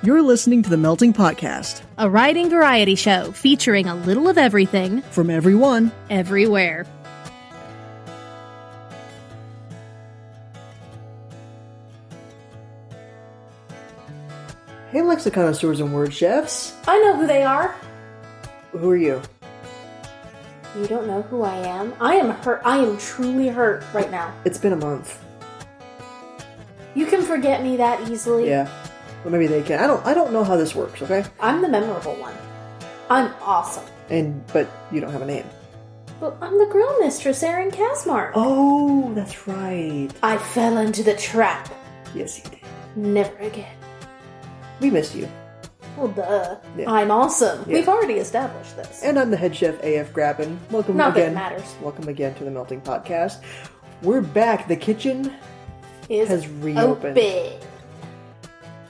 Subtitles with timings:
[0.00, 5.02] You're listening to the Melting Potcast a writing variety show featuring a little of everything,
[5.10, 5.90] from everyone.
[6.08, 6.86] everywhere.
[14.92, 16.76] Hey, Lexiconnoisseurs and Word Chefs.
[16.86, 17.74] I know who they are.
[18.70, 19.20] Who are you?
[20.78, 21.92] You don't know who I am?
[22.00, 22.62] I am hurt.
[22.64, 24.32] I am truly hurt right now.
[24.44, 25.20] It's been a month.
[26.94, 28.46] You can forget me that easily.
[28.48, 28.70] Yeah.
[29.24, 29.80] Well, maybe they can.
[29.80, 30.04] I don't.
[30.06, 31.02] I don't know how this works.
[31.02, 31.24] Okay.
[31.40, 32.34] I'm the memorable one.
[33.10, 33.84] I'm awesome.
[34.10, 35.46] And but you don't have a name.
[36.20, 38.32] But I'm the grill mistress, Erin Casmar.
[38.34, 40.08] Oh, that's right.
[40.22, 41.68] I fell into the trap.
[42.14, 42.60] Yes, you did.
[42.96, 43.76] Never again.
[44.80, 45.28] We missed you.
[45.96, 46.56] Well, duh.
[46.76, 46.90] Yeah.
[46.90, 47.64] I'm awesome.
[47.68, 47.74] Yeah.
[47.74, 49.02] We've already established this.
[49.02, 50.58] And I'm the head chef, AF Grappin.
[50.70, 51.74] Welcome Not that it matters.
[51.82, 53.42] Welcome again to the Melting Potcast.
[54.02, 54.68] We're back.
[54.68, 55.34] The kitchen
[56.08, 57.18] Is has reopened.
[57.18, 57.67] open.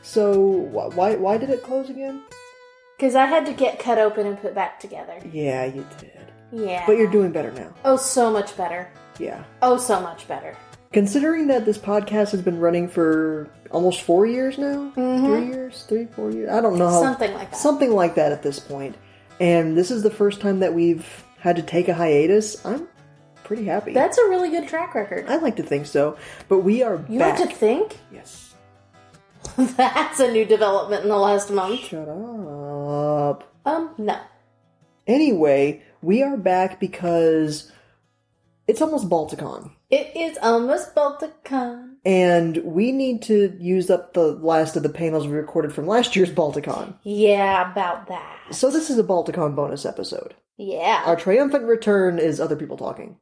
[0.08, 2.22] So why why did it close again?
[2.96, 5.18] Because I had to get cut open and put back together.
[5.32, 6.32] Yeah, you did.
[6.50, 6.84] Yeah.
[6.86, 7.72] But you're doing better now.
[7.84, 8.90] Oh, so much better.
[9.18, 9.44] Yeah.
[9.60, 10.56] Oh, so much better.
[10.92, 16.06] Considering that this podcast has been running for almost four years now, three years, three,
[16.06, 17.04] four years, I don't know how, Mm-hmm.
[17.12, 17.56] Something like that.
[17.58, 18.96] something like that at this point.
[19.40, 21.06] And this is the first time that we've
[21.38, 22.64] had to take a hiatus.
[22.64, 22.88] I'm
[23.44, 23.92] pretty happy.
[23.92, 25.26] That's a really good track record.
[25.28, 26.16] I like to think so,
[26.48, 27.38] but we are You back.
[27.38, 27.98] like to think?
[28.10, 28.47] yes.
[29.56, 31.80] That's a new development in the last month.
[31.80, 33.52] Shut up.
[33.64, 34.18] Um, no.
[35.06, 37.70] Anyway, we are back because
[38.66, 39.70] it's almost Balticon.
[39.90, 41.94] It is almost Balticon.
[42.04, 46.14] And we need to use up the last of the panels we recorded from last
[46.14, 46.94] year's Balticon.
[47.02, 48.38] Yeah, about that.
[48.50, 50.34] So this is a Balticon bonus episode.
[50.56, 51.02] Yeah.
[51.06, 53.16] Our triumphant return is other people talking.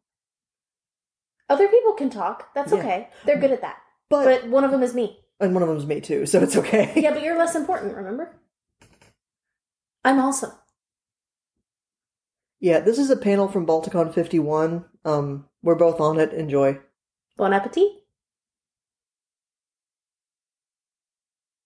[1.49, 2.53] Other people can talk.
[2.55, 2.79] That's Yeah.
[2.79, 3.09] okay.
[3.25, 3.77] They're good at that.
[4.11, 5.21] But, But one of them is me.
[5.41, 6.93] And one of them them's me too, so it's okay.
[6.97, 8.35] Yeah, but you're less important, remember?
[10.05, 10.53] I'm awesome.
[12.61, 14.85] Yeah, this is a panel from Balticon 51.
[15.05, 16.33] Um, we're both on it.
[16.33, 16.79] Enjoy.
[17.37, 17.89] Bon appetit.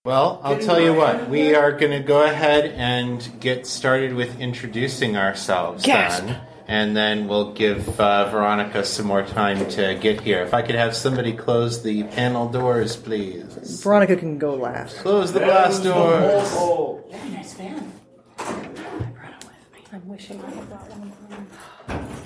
[0.04, 4.40] Well, I'll tell you what, we are going to go ahead and get started with
[4.40, 6.24] introducing ourselves Gasp.
[6.24, 6.40] then.
[6.70, 10.40] And then we'll give uh, Veronica some more time to get here.
[10.42, 13.82] If I could have somebody close the panel doors, please.
[13.82, 14.98] Veronica can go last.
[14.98, 17.10] Close the glass doors.
[17.32, 17.92] Nice fan.
[18.38, 19.80] I brought it with me.
[19.92, 21.12] I'm wishing I had brought one.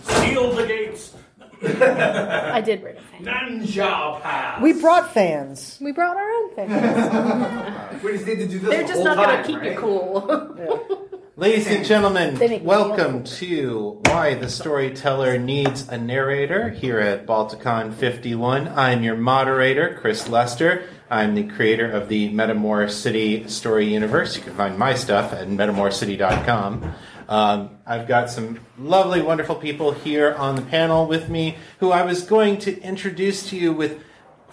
[0.03, 1.15] Seal the gates.
[1.65, 3.23] I did bring a fan.
[3.23, 4.61] None shall pass.
[4.61, 5.79] We brought fans.
[5.81, 7.81] We brought our own fans.
[8.05, 8.69] We just need to do this.
[8.69, 9.73] They're the just whole not going time, to keep right?
[9.73, 11.04] you cool.
[11.37, 17.01] Ladies and gentlemen, They make me welcome to Why the Storyteller Needs a Narrator here
[17.01, 18.69] at Balticon 51.
[18.69, 20.85] I'm your moderator, Chris Lester.
[21.11, 24.37] I'm the creator of the Metamor City Story Universe.
[24.37, 26.95] You can find my stuff at metamorcity.com.
[27.29, 32.03] Um, I've got some lovely, wonderful people here on the panel with me who I
[32.03, 34.01] was going to introduce to you with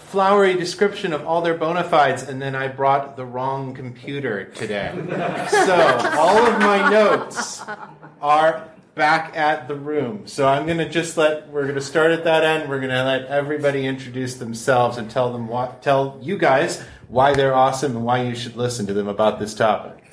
[0.07, 4.91] flowery description of all their bona fides, and then I brought the wrong computer today.
[5.49, 5.75] so
[6.17, 7.61] all of my notes
[8.21, 10.27] are back at the room.
[10.27, 12.69] So I'm going to just let we're going to start at that end.
[12.69, 17.33] We're going to let everybody introduce themselves and tell them what tell you guys why
[17.33, 20.03] they're awesome and why you should listen to them about this topic.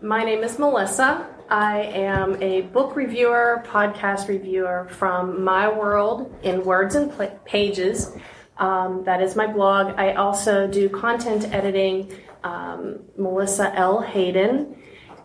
[0.00, 1.28] My name is Melissa.
[1.48, 7.12] I am a book reviewer, podcast reviewer from My World in Words and
[7.44, 8.16] Pages.
[8.56, 9.94] Um, that is my blog.
[9.98, 12.12] I also do content editing,
[12.44, 14.00] um, Melissa L.
[14.00, 14.76] Hayden.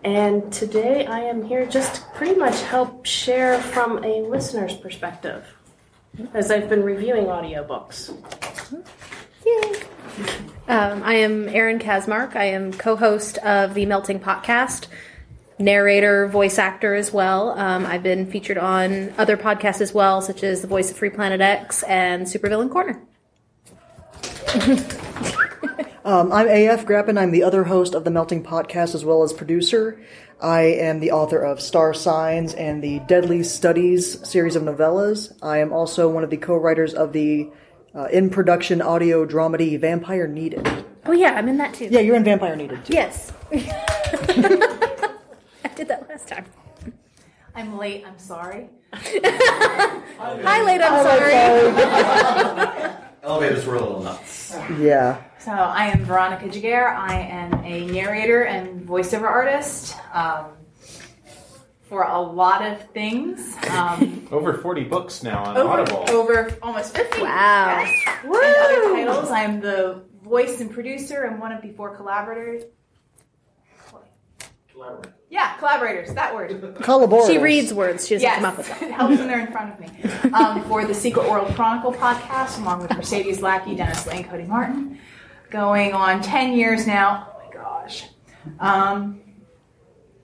[0.04, 5.46] And today I am here just to pretty much help share from a listener's perspective,
[6.34, 8.10] as I've been reviewing audiobooks.
[10.68, 12.36] Um, I am Erin Kazmark.
[12.36, 14.88] I am co-host of the Melting Potcast,
[15.58, 17.50] narrator, voice actor as well.
[17.60, 21.10] Um, I've been featured on other podcasts as well, such as The Voice of Free
[21.10, 23.02] Planet X and Supervillain Corner.
[26.10, 27.20] Um, I'm AF Grappin.
[27.20, 30.02] I'm the other host of the Melting Potcast as well as producer.
[30.42, 35.38] I am the author of Star Signs and the Deadly Studies series of novellas.
[35.44, 37.52] I am also one of the co-writers of the
[37.94, 40.68] uh, in production audio dramedy Vampire Needed.
[41.06, 41.88] Oh yeah, I'm in that too.
[41.92, 42.94] Yeah, you're in Vampire Needed too.
[42.94, 43.32] Yes.
[43.52, 43.58] I
[45.76, 46.46] did that last time.
[47.54, 48.04] I'm late.
[48.08, 48.70] I'm sorry.
[48.94, 50.82] Hi, late.
[50.82, 51.04] I'm
[52.90, 52.96] sorry.
[53.24, 54.56] Elevators were a little nuts.
[54.80, 55.22] Yeah.
[55.40, 56.96] So I am Veronica Giguere.
[56.96, 60.46] I am a narrator and voiceover artist um,
[61.84, 63.56] for a lot of things.
[63.70, 66.06] Um, Over 40 books now on over, Audible.
[66.12, 67.22] over almost 50.
[67.22, 67.80] Wow.
[67.84, 68.04] Yes.
[68.24, 69.32] And other titles.
[69.32, 72.64] I'm the voice and producer and one of the four collaborators.
[74.80, 75.14] Collaborate.
[75.30, 76.14] Yeah, collaborators.
[76.14, 76.76] That word.
[76.82, 77.28] Collaborators.
[77.30, 78.08] She reads words.
[78.08, 78.78] She doesn't Yes, come up with them.
[78.90, 80.32] it helps when they're in front of me.
[80.34, 84.98] Um, for the Secret World Chronicle podcast, along with Mercedes Lackey, Dennis Lane, Cody Martin,
[85.50, 87.28] going on ten years now.
[87.36, 88.06] Oh my gosh.
[88.60, 89.20] Um,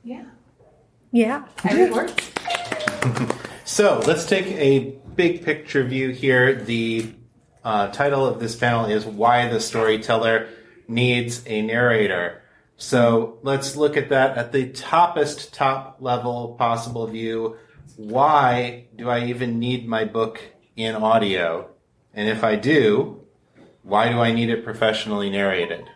[0.03, 0.23] yeah,
[1.11, 1.43] Yeah.
[1.63, 2.13] I read words.
[3.65, 6.55] So let's take a big picture view here.
[6.55, 7.13] The
[7.63, 10.47] uh, title of this panel is Why the Storyteller
[10.87, 12.41] Needs a Narrator.
[12.77, 17.57] So let's look at that at the toppest, top level possible view.
[17.95, 20.41] Why do I even need my book
[20.75, 21.69] in audio?
[22.13, 23.21] And if I do,
[23.83, 25.89] why do I need it professionally narrated?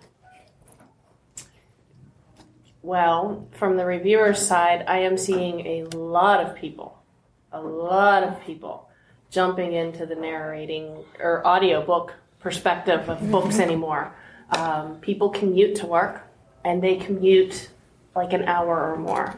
[2.81, 7.03] Well, from the reviewer's side, I am seeing a lot of people,
[7.51, 8.89] a lot of people
[9.29, 14.15] jumping into the narrating or audiobook perspective of books anymore.
[14.51, 16.28] Um, people commute to work
[16.63, 17.69] and they commute
[18.15, 19.35] like an hour or more.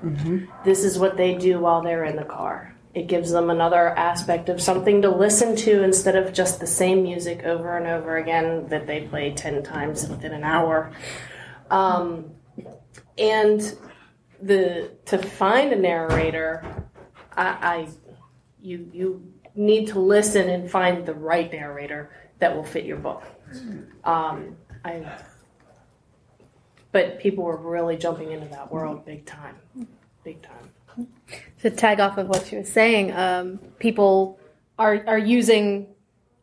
[0.63, 2.75] This is what they do while they're in the car.
[2.93, 7.03] It gives them another aspect of something to listen to instead of just the same
[7.03, 10.91] music over and over again that they play 10 times within an hour.
[11.69, 12.31] Um,
[13.17, 13.61] and
[14.41, 16.65] the to find a narrator,
[17.37, 17.87] I, I
[18.61, 23.23] you you need to listen and find the right narrator that will fit your book.
[24.03, 25.05] Um, I,
[26.91, 29.55] but people were really jumping into that world big time,
[30.23, 31.07] big time.
[31.61, 34.39] to tag off of what she was saying, um, people
[34.77, 35.87] are are using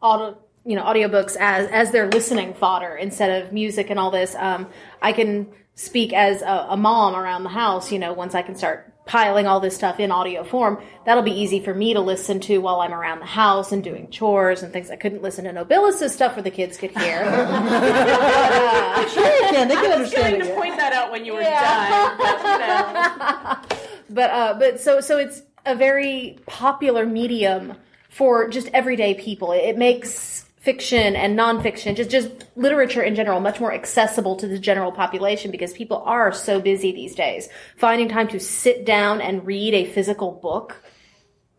[0.01, 4.35] audio you know audiobooks as as their listening fodder instead of music and all this.
[4.35, 4.69] Um,
[5.01, 7.93] I can speak as a, a mom around the house.
[7.93, 11.33] You know, once I can start piling all this stuff in audio form, that'll be
[11.33, 14.73] easy for me to listen to while I'm around the house and doing chores and
[14.73, 14.91] things.
[14.91, 17.25] I couldn't listen to Nobilis' stuff where the kids could hear.
[19.09, 19.69] Sure they can.
[19.69, 20.49] They can understand Going it.
[20.49, 22.19] to point that out when you were Yeah.
[22.19, 22.19] done.
[22.19, 22.59] But, you
[23.79, 23.79] know.
[24.11, 27.75] but uh, but so so it's a very popular medium
[28.11, 29.53] for just everyday people.
[29.53, 34.47] It, it makes fiction and nonfiction, just just literature in general, much more accessible to
[34.47, 37.49] the general population because people are so busy these days.
[37.79, 40.77] Finding time to sit down and read a physical book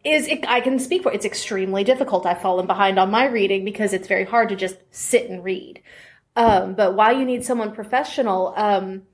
[0.04, 2.28] is it, I can speak for it's extremely difficult.
[2.28, 5.82] I've fallen behind on my reading because it's very hard to just sit and read.
[6.36, 8.54] Um, but why you need someone professional?
[8.56, 9.08] Um,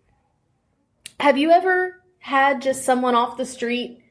[1.21, 4.03] have you ever had just someone off the street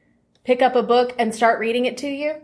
[0.45, 2.37] pick up a book and start reading it to you?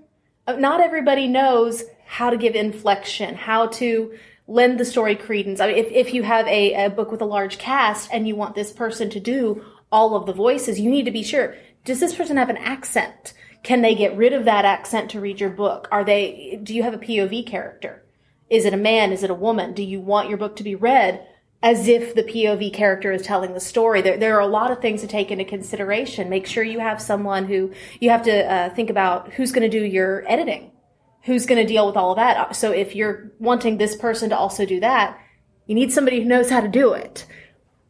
[0.46, 4.12] Uh, Not everybody knows how to give inflection, how to
[4.48, 5.60] lend the story credence.
[5.60, 8.34] I mean, if, if you have a, a book with a large cast and you
[8.34, 11.54] want this person to do all of the voices, you need to be sure.
[11.84, 13.32] Does this person have an accent?
[13.62, 15.86] Can they get rid of that accent to read your book?
[15.92, 18.04] Are they, do you have a POV character?
[18.50, 19.12] Is it a man?
[19.12, 19.72] Is it a woman?
[19.72, 21.24] Do you want your book to be read
[21.62, 24.02] as if the POV character is telling the story?
[24.02, 26.28] There, there are a lot of things to take into consideration.
[26.28, 27.70] Make sure you have someone who
[28.00, 30.72] you have to uh, think about who's going to do your editing,
[31.22, 32.56] who's going to deal with all of that.
[32.56, 35.18] So if you're wanting this person to also do that,
[35.66, 37.26] you need somebody who knows how to do it.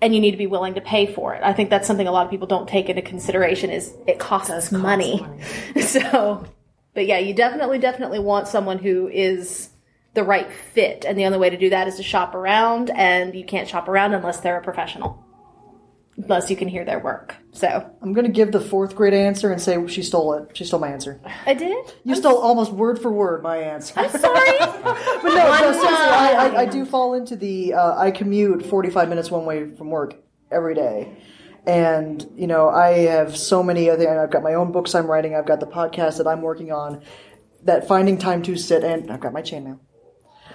[0.02, 1.42] And you need to be willing to pay for it.
[1.42, 4.50] I think that's something a lot of people don't take into consideration is it costs
[4.50, 5.26] us money.
[5.80, 6.46] so,
[6.94, 9.68] but yeah, you definitely, definitely want someone who is
[10.14, 11.04] the right fit.
[11.04, 13.88] And the only way to do that is to shop around, and you can't shop
[13.88, 15.24] around unless they're a professional,
[16.24, 17.36] unless you can hear their work.
[17.52, 20.56] So I'm going to give the fourth grade answer and say she stole it.
[20.56, 21.20] She stole my answer.
[21.46, 21.92] I did.
[22.04, 23.94] You stole almost word for word my answer.
[23.96, 24.58] I'm sorry.
[25.22, 27.74] But no, no seriously, I, I, I do fall into the.
[27.74, 30.14] Uh, I commute 45 minutes one way from work
[30.50, 31.14] every day.
[31.66, 34.18] And, you know, I have so many other.
[34.18, 37.02] I've got my own books I'm writing, I've got the podcast that I'm working on,
[37.64, 39.10] that finding time to sit and.
[39.10, 39.78] I've got my chainmail.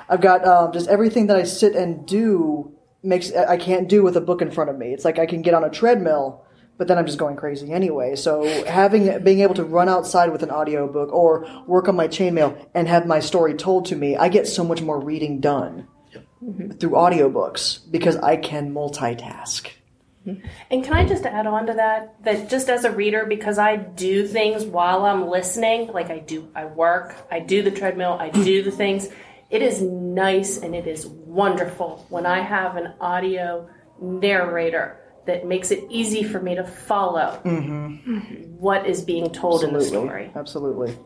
[0.10, 2.75] I've got um, just everything that I sit and do
[3.05, 3.31] makes.
[3.31, 4.93] I can't do with a book in front of me.
[4.93, 6.41] It's like I can get on a treadmill.
[6.77, 8.17] But then I'm just going crazy anyway.
[8.17, 12.67] So having being able to run outside with an audiobook or work on my chainmail
[12.74, 15.88] and have my story told to me, I get so much more reading done
[16.43, 16.71] mm-hmm.
[16.71, 19.69] through audiobooks because I can multitask.
[20.27, 20.45] Mm-hmm.
[20.69, 23.77] And can I just add on to that that just as a reader, because I
[23.77, 28.31] do things while I'm listening, like I do, I work, I do the treadmill, I
[28.31, 29.07] do the things.
[29.55, 33.69] It is nice and it is wonderful when I have an audio
[34.01, 37.39] narrator that makes it easy for me to follow
[38.59, 40.29] what is being told in the story.
[40.35, 40.97] Absolutely.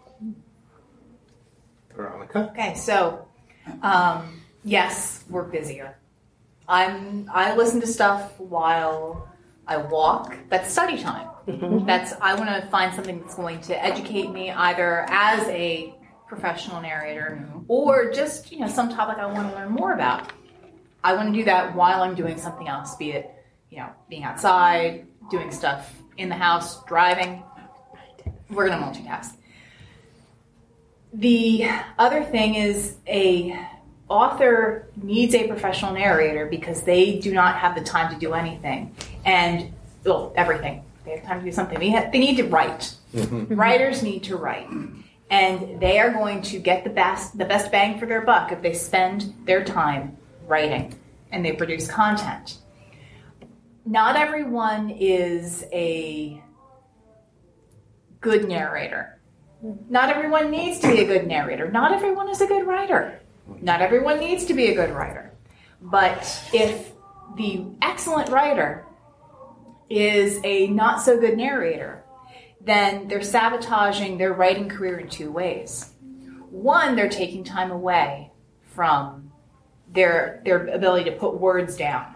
[1.96, 2.50] Veronica?
[2.50, 3.28] Okay, so
[3.84, 6.00] um, yes, we're busier.
[6.68, 9.30] I'm I listen to stuff while
[9.68, 10.36] I walk.
[10.50, 11.28] That's study time.
[11.86, 15.94] That's I want to find something that's going to educate me either as a
[16.30, 17.60] professional narrator mm-hmm.
[17.68, 20.32] or just you know some topic I want to learn more about.
[21.04, 23.32] I want to do that while I'm doing something else, be it
[23.70, 27.44] you know being outside, doing stuff in the house, driving.
[28.50, 29.36] We're going to multitask.
[31.14, 31.68] The
[31.98, 33.60] other thing is a
[34.08, 38.96] author needs a professional narrator because they do not have the time to do anything.
[39.26, 40.84] And well everything.
[41.06, 41.80] They have time to do something.
[41.80, 42.94] They, have, they need to write.
[43.14, 43.56] Mm-hmm.
[43.56, 44.70] Writers need to write
[45.30, 48.62] and they are going to get the best the best bang for their buck if
[48.62, 50.18] they spend their time
[50.48, 50.98] writing
[51.32, 52.58] and they produce content.
[53.86, 56.42] Not everyone is a
[58.22, 59.20] good narrator.
[59.90, 61.70] Not everyone needs to be a good narrator.
[61.70, 63.20] Not everyone is a good writer.
[63.62, 65.34] Not everyone needs to be a good writer.
[65.82, 66.22] But
[66.54, 66.92] if
[67.36, 68.86] the excellent writer
[69.90, 71.99] is a not so good narrator,
[72.62, 75.94] then they're sabotaging their writing career in two ways.
[76.50, 78.32] One, they're taking time away
[78.64, 79.32] from
[79.92, 82.16] their their ability to put words down.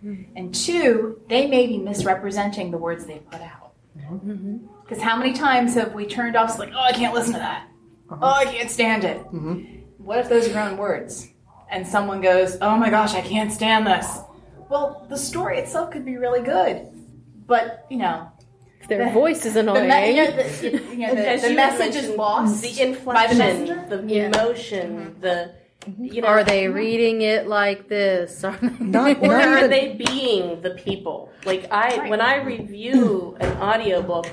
[0.00, 0.22] Hmm.
[0.34, 3.72] And two, they may be misrepresenting the words they put out.
[3.98, 4.30] Mm-hmm.
[4.30, 4.56] Mm-hmm.
[4.82, 7.68] Because how many times have we turned off like, oh, I can't listen to that.
[8.10, 8.20] Uh-huh.
[8.22, 9.18] Oh, I can't stand it.
[9.18, 9.80] Mm-hmm.
[9.98, 11.28] What if those are your own words?
[11.70, 14.20] And someone goes, oh my gosh, I can't stand this.
[14.68, 16.88] Well, the story itself could be really good.
[17.46, 18.30] But, you know,
[18.88, 19.88] Their voice is the, annoying.
[19.88, 23.88] me- you know, the, you know, the, the message is lost The by the inflection,
[23.88, 24.26] the Yeah.
[24.26, 25.54] emotion, the
[26.00, 28.42] you know, Are they reading it like this?
[28.42, 31.30] Are they- Not, or not are even, they being the people?
[31.44, 32.10] Like I, Right.
[32.10, 34.26] when I review an audiobook,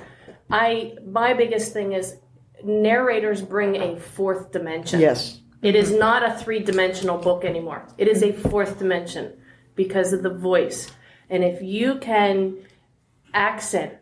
[0.50, 2.18] I my biggest thing is
[2.64, 5.00] narrators bring a fourth dimension.
[5.00, 5.40] yes.
[5.62, 7.88] It is not a three dimensional book anymore.
[7.98, 9.34] It is a fourth dimension
[9.76, 10.92] because of the voice.
[11.30, 12.58] And if you can
[13.34, 13.94] accent,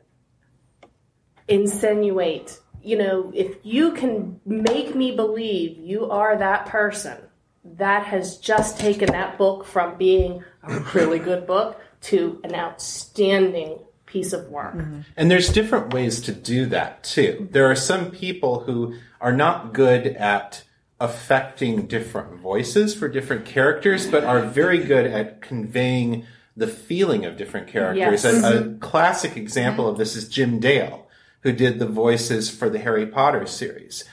[1.48, 7.18] insinuate, you know, if you can make me believe you are that person,
[7.64, 13.78] that has just taken that book from being a really good book to an outstanding
[14.06, 14.76] piece of work.
[14.76, 15.02] Mm-hmm.
[15.16, 17.48] And there's different ways to do that too.
[17.52, 20.64] There are some people who are not good at
[21.00, 27.38] affecting different voices for different characters, but are very good at conveying the feeling of
[27.38, 28.24] different characters.
[28.24, 28.26] Yes.
[28.26, 28.80] A, a mm-hmm.
[28.80, 31.01] classic example of this is Jim Dale,
[31.42, 34.04] who did the voices for the Harry Potter series.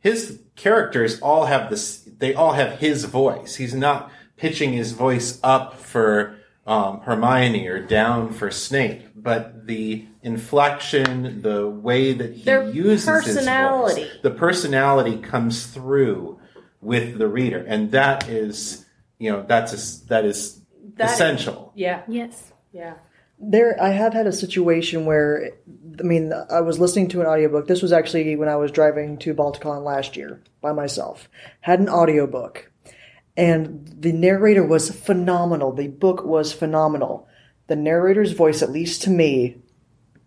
[0.00, 3.56] His characters all have this, they all have his voice.
[3.56, 6.36] He's not pitching his voice up for
[6.66, 13.06] um, Hermione or down for Snape, but the inflection, the way that he Their uses
[13.06, 14.02] personality.
[14.02, 16.38] his voice, the personality comes through
[16.80, 18.84] with the reader, and that is,
[19.18, 20.60] you know, that's a, that is
[20.96, 21.72] That- essential.
[21.74, 22.02] Yeah.
[22.08, 22.52] yes.
[22.72, 22.94] Yeah.
[23.38, 25.50] There, I have had a situation where,
[25.98, 27.66] I mean, I was listening to an audiobook.
[27.66, 31.28] This was actually when I was driving to Balticon last year by myself.
[31.60, 32.70] Had an audiobook,
[33.36, 35.72] and the narrator was phenomenal.
[35.72, 37.28] The book was phenomenal.
[37.66, 39.56] The narrator's voice, at least to me,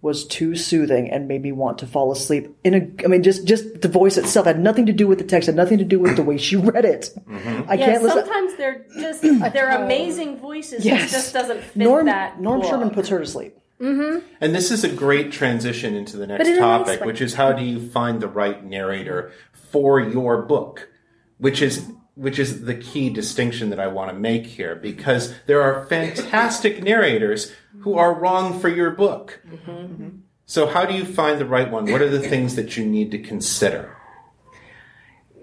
[0.02, 2.48] was too soothing and made me want to fall asleep.
[2.64, 5.24] In a, I mean, just just the voice itself had nothing to do with the
[5.24, 7.10] text, had nothing to do with the way she read it.
[7.28, 7.70] Mm-hmm.
[7.70, 8.20] I Yeah, can't listen.
[8.26, 10.86] sometimes they're just they're amazing voices.
[10.86, 11.10] Yes.
[11.10, 12.40] It just doesn't fit Norm that.
[12.40, 12.70] Norm book.
[12.70, 13.58] Sherman puts her to sleep.
[13.80, 14.26] Mm-hmm.
[14.42, 17.36] And this is a great transition into the next in a nice topic, which is
[17.36, 19.32] how do you find the right narrator
[19.72, 20.90] for your book,
[21.38, 25.62] which is which is the key distinction that I want to make here, because there
[25.62, 29.40] are fantastic narrators who are wrong for your book.
[29.48, 30.10] Mm-hmm.
[30.48, 31.92] So how do you find the right one?
[31.92, 33.96] What are the things that you need to consider?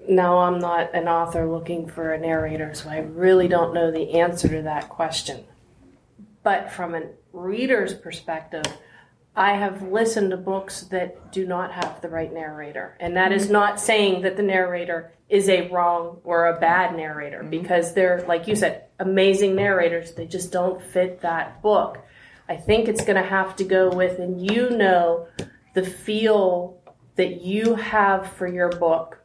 [0.09, 4.19] No, I'm not an author looking for a narrator, so I really don't know the
[4.19, 5.45] answer to that question.
[6.43, 7.03] But from a
[7.35, 8.65] reader's perspective,
[9.37, 12.97] I have listened to books that do not have the right narrator.
[13.01, 13.53] And that is mm-hmm.
[13.53, 17.51] not saying that the narrator is a wrong or a bad narrator, mm-hmm.
[17.51, 20.13] because they're, like you said, amazing narrators.
[20.13, 21.99] They just don't fit that book.
[22.49, 25.27] I think it's going to have to go with, and you know,
[25.75, 26.81] the feel
[27.17, 29.19] that you have for your book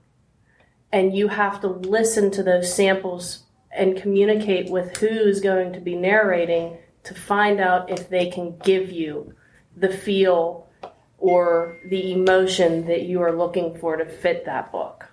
[0.92, 5.96] and you have to listen to those samples and communicate with who's going to be
[5.96, 9.34] narrating to find out if they can give you
[9.76, 10.68] the feel
[11.18, 15.06] or the emotion that you are looking for to fit that book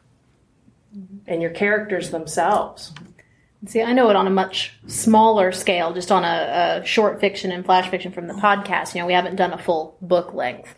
[1.26, 2.93] and your characters themselves.
[3.66, 7.50] See, I know it on a much smaller scale, just on a, a short fiction
[7.50, 8.95] and flash fiction from the podcast.
[8.95, 10.75] You know, we haven't done a full book length,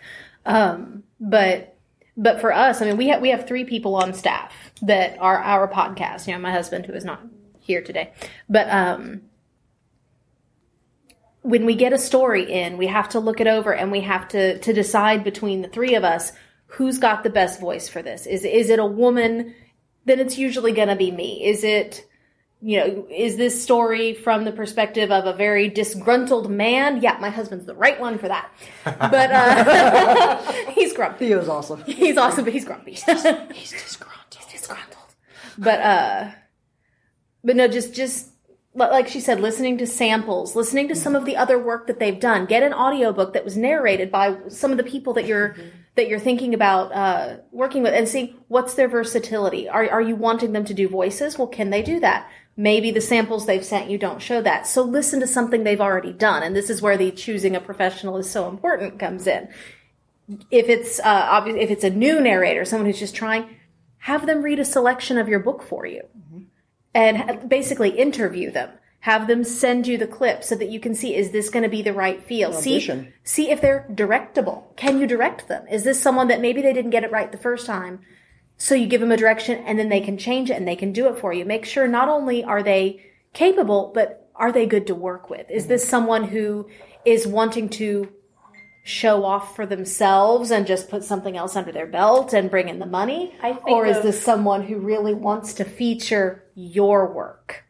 [0.47, 1.77] um, but
[2.17, 5.39] but for us, I mean, we have we have three people on staff that are
[5.39, 6.27] our podcast.
[6.27, 7.21] You know, my husband who is not
[7.59, 8.13] here today,
[8.49, 9.23] but um,
[11.43, 14.29] when we get a story in, we have to look it over and we have
[14.29, 16.33] to to decide between the three of us
[16.67, 18.27] who's got the best voice for this.
[18.27, 19.55] Is is it a woman?
[20.05, 21.45] Then it's usually going to be me.
[21.45, 22.05] Is it
[22.61, 27.01] you know, is this story from the perspective of a very disgruntled man?
[27.01, 28.51] Yeah, my husband's the right one for that.
[28.85, 31.29] But uh, he's grumpy.
[31.29, 31.83] Theo's awesome.
[31.87, 32.93] He's awesome, but he's grumpy.
[32.93, 34.35] he's disgruntled.
[34.35, 35.15] He's disgruntled.
[35.57, 36.31] But uh,
[37.45, 38.38] but no, just just li-
[38.79, 42.19] like she said, listening to samples, listening to some of the other work that they've
[42.19, 42.47] done.
[42.47, 45.57] Get an audiobook that was narrated by some of the people that you're
[45.97, 49.69] that you're thinking about uh, working with, and see what's their versatility.
[49.69, 51.39] Are are you wanting them to do voices?
[51.39, 52.31] Well, can they do that?
[52.57, 54.67] Maybe the samples they've sent you don't show that.
[54.67, 58.17] So listen to something they've already done, and this is where the choosing a professional
[58.17, 59.49] is so important comes in
[60.51, 63.57] if it's uh, obvious, if it's a new narrator, someone who's just trying,
[63.99, 66.03] have them read a selection of your book for you,
[66.99, 68.71] and basically interview them.
[69.01, 71.69] Have them send you the clip so that you can see is this going to
[71.69, 72.53] be the right feel.
[72.53, 73.13] See Audition.
[73.23, 74.75] see if they're directable.
[74.77, 75.67] Can you direct them?
[75.69, 78.01] Is this someone that maybe they didn't get it right the first time?
[78.57, 80.93] So you give them a direction and then they can change it and they can
[80.93, 81.45] do it for you.
[81.45, 83.01] Make sure not only are they
[83.33, 85.49] capable, but are they good to work with?
[85.49, 86.69] Is this someone who
[87.05, 88.13] is wanting to
[88.89, 92.79] show off for themselves and just put something else under their belt and bring in
[92.79, 93.35] the money?
[93.43, 97.65] I think or is of- this someone who really wants to feature your work?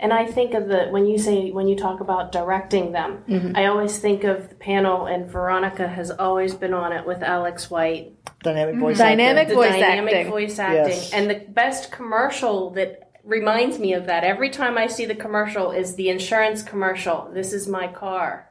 [0.00, 3.56] And I think of the when you say when you talk about directing them, Mm-hmm.
[3.56, 7.70] I always think of the panel, and Veronica has always been on it with Alex
[7.70, 8.98] White, Dynamic voice.
[8.98, 9.48] Dynamic acting.
[9.56, 10.30] the voice dynamic acting.
[10.32, 11.12] voice acting, Yes.
[11.12, 15.70] and the best commercial that reminds me of that every time I see the commercial
[15.70, 17.30] is the insurance commercial.
[17.32, 18.50] This is my car.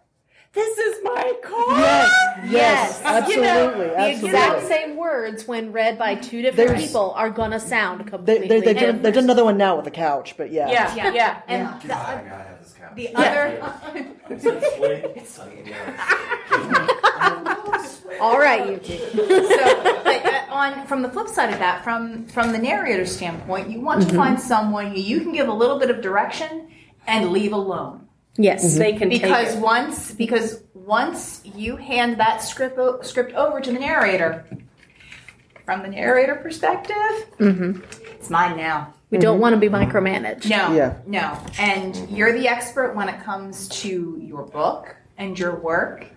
[0.54, 1.80] This is my car.
[1.80, 4.30] Yes, yes, You absolutely, know, the absolutely.
[4.30, 8.56] exact same words when read by two different There's- people are gonna sound completely they,
[8.62, 9.04] they've, done, different.
[9.04, 10.70] they've done another one now with the couch, but yeah.
[10.70, 11.42] Yeah, yeah, yeah.
[11.48, 12.96] And God, I gotta have this couch.
[12.96, 13.62] the other,
[14.30, 15.40] it's
[18.20, 18.98] All right, you two.
[18.98, 23.70] so but, uh, on from the flip side of that, from from the narrator standpoint,
[23.70, 26.68] you want to find someone who you can give a little bit of direction
[27.08, 28.01] and leave alone.
[28.38, 28.64] Yes.
[28.66, 28.80] Mm-hmm.
[28.80, 29.62] They can because take it.
[29.62, 34.46] once because once you hand that script o- script over to the narrator
[35.66, 36.96] from the narrator perspective
[37.38, 37.80] mm-hmm.
[38.12, 39.42] it's mine now We don't mm-hmm.
[39.42, 40.50] want to be micromanaged.
[40.50, 40.96] no Yeah.
[41.06, 46.08] no and you're the expert when it comes to your book and your work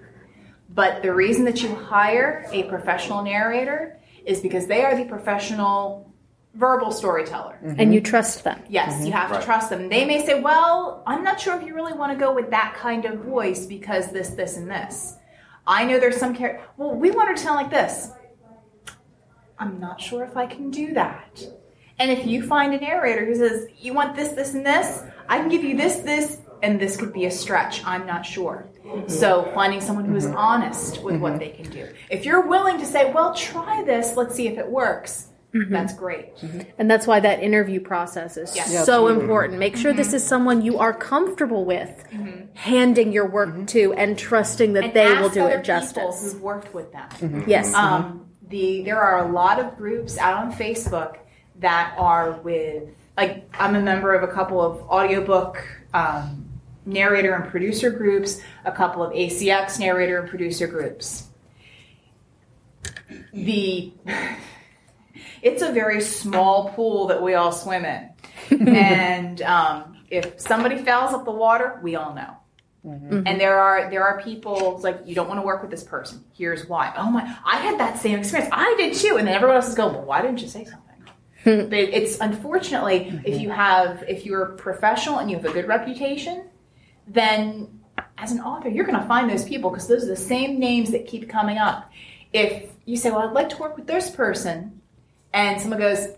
[0.71, 6.11] but the reason that you hire a professional narrator is because they are the professional
[6.55, 7.81] verbal storyteller mm-hmm.
[7.81, 8.63] And you trust them.
[8.69, 9.07] Yes, mm-hmm.
[9.07, 9.41] you have Right.
[9.41, 9.89] to trust them.
[9.89, 12.75] They may say, "Well, I'm not sure if you really want to go with that
[12.77, 15.17] kind of voice because this, this, and this."
[15.67, 16.65] I know there's some character.
[16.77, 18.11] Well, we want her to sound like this.
[19.59, 21.43] I'm not sure if I can do that.
[21.99, 25.39] And if you find a narrator who says, "You want this, this, and this," I
[25.39, 27.85] can give you this, this, and this could be a stretch.
[27.85, 28.67] I'm not sure.
[28.85, 29.09] Mm-hmm.
[29.09, 31.89] So finding someone who is honest with what they can do.
[32.11, 34.17] If you're willing to say, "Well, try this.
[34.17, 35.73] Let's see if it works," Mm-hmm.
[35.73, 36.37] that's great.
[36.39, 36.61] Mm-hmm.
[36.79, 38.85] And that's why that interview process is Yes.
[38.85, 39.59] so important.
[39.61, 40.17] Make sure this mm-hmm.
[40.17, 42.05] is someone you are comfortable with
[42.55, 45.95] handing your work to and trusting that and they will do other it justice.
[45.95, 47.45] People who've worked with them.
[47.47, 47.73] Yes.
[47.73, 51.19] Um, the there are a lot of groups out on Facebook
[51.61, 56.49] that are with like I'm a member of a couple of audiobook um,
[56.85, 61.29] narrator and producer groups, a couple of ACX narrator and producer groups.
[63.33, 63.93] The
[65.43, 68.11] it's a very small pool that we all swim in,
[68.69, 72.37] and um, if somebody fouls up the water, we all know.
[73.27, 76.23] And there are there are people like you don't want to work with this person.
[76.35, 76.93] Here's why.
[76.99, 77.23] Oh my!
[77.43, 78.51] I had that same experience.
[78.53, 79.17] I did too.
[79.17, 80.81] And then everyone else is going, well, why didn't you say something?
[81.45, 86.49] But it's unfortunately if you have if you're professional and you have a good reputation,
[87.07, 87.81] then
[88.19, 90.91] as an author you're going to find those people because those are the same names
[90.91, 91.91] that keep coming up.
[92.35, 94.81] If you say, well, I'd like to work with this person,
[95.35, 96.09] and someone goes,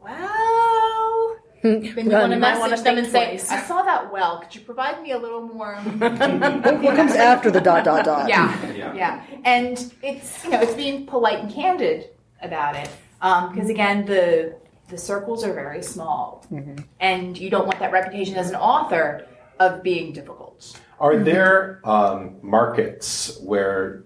[0.00, 1.36] well.
[1.62, 3.50] Then you Well, want to you might wanna message them and say, twice.
[3.50, 4.38] "I saw that well.
[4.38, 8.28] Could you provide me a little more?" What comes after the dot dot dot?
[8.28, 8.94] yeah, Yeah.
[8.94, 12.88] yeah, and it's you know it's being polite and candid about it
[13.20, 14.54] um, because again the
[14.88, 16.76] the circles are very small, mm-hmm.
[17.00, 19.26] and you don't want that reputation as an author
[19.58, 20.78] of being difficult.
[21.00, 21.24] Are mm-hmm.
[21.24, 24.04] there um, markets where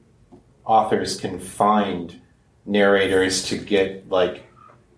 [0.64, 2.22] authors can find
[2.64, 4.44] narrators to get like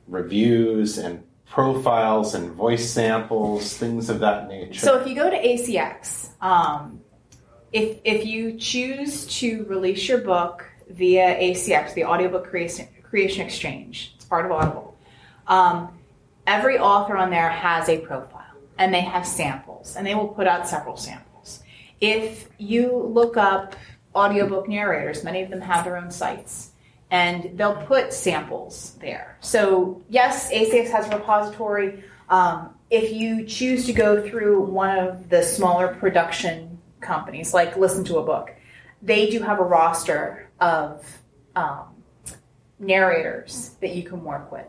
[0.07, 4.81] reviews and profiles and voice samples, things of that nature?
[4.81, 7.00] So if you go to ACX, um,
[7.72, 14.14] if if you choose to release your book via ACX, the Audiobook Creation, Creation Exchange,
[14.16, 14.96] it's part of Audible.
[15.46, 15.98] Um,
[16.46, 18.42] every author on there has a profile,
[18.79, 21.62] and they have samples, and they will put out several samples.
[22.00, 23.77] If you look up
[24.14, 26.70] audiobook narrators, many of them have their own sites
[27.11, 29.37] and they'll put samples there.
[29.40, 35.29] So, yes, ACX has a repository Um, if you choose to go through one of
[35.29, 38.55] the smaller production companies, like Listen to a Book,
[39.03, 41.05] they do have a roster of
[41.55, 41.95] um,
[42.79, 44.67] narrators that you can work with.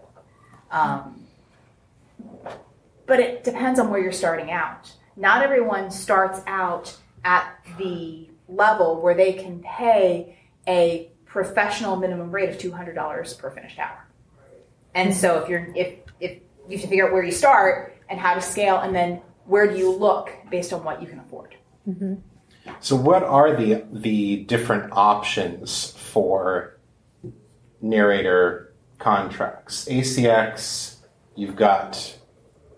[0.72, 1.26] Um,
[3.06, 4.92] but it depends on where you're starting out.
[5.16, 12.50] Not everyone starts out at the level where they can pay a professional minimum rate
[12.50, 14.08] of $200 per finished hour.
[14.94, 18.18] And so if you're if if you have to figure out where you start and
[18.18, 21.58] how to scale and then where do you look based on what you can afford.
[22.80, 26.80] So, what are the the different options for
[27.82, 29.86] narrator contracts?
[29.86, 30.96] ACX,
[31.36, 32.18] you've got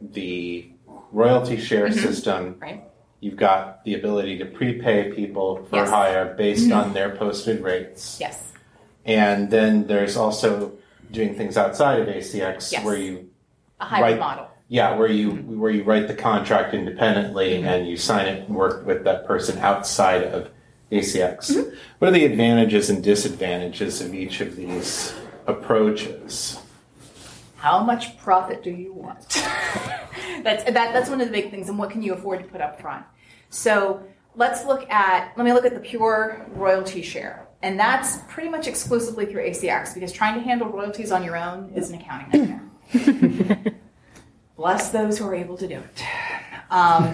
[0.01, 0.71] the
[1.11, 1.99] royalty share mm-hmm.
[1.99, 2.55] system.
[2.59, 2.83] Right.
[3.19, 5.89] You've got the ability to prepay people for Yes.
[5.89, 6.93] hire based on mm-hmm.
[6.93, 8.17] their posted rates.
[8.19, 8.51] Yes.
[9.05, 10.73] And then there's also
[11.11, 12.85] doing things outside of ACX Yes.
[12.85, 13.29] where you
[13.79, 14.19] A hybrid Right.
[14.19, 14.47] model.
[14.67, 15.59] yeah, where you mm-hmm.
[15.59, 17.67] where you write the contract independently mm-hmm.
[17.67, 20.49] and you sign it and work with that person outside of
[20.91, 21.55] ACX.
[21.99, 25.13] What are the advantages and disadvantages of each of these
[25.47, 26.59] approaches?
[27.67, 29.27] How much profit do you want?
[30.41, 32.61] that's that, that's one of the big things and what can you afford to put
[32.61, 33.05] up front.
[33.49, 34.01] So
[34.35, 37.45] let's look at let me look at the pure royalty share.
[37.61, 41.73] And that's pretty much exclusively through ACX because trying to handle royalties on your own
[41.75, 42.61] is an accounting
[42.93, 43.73] nightmare.
[44.55, 46.03] Bless those who are able to do it.
[46.71, 47.13] Um,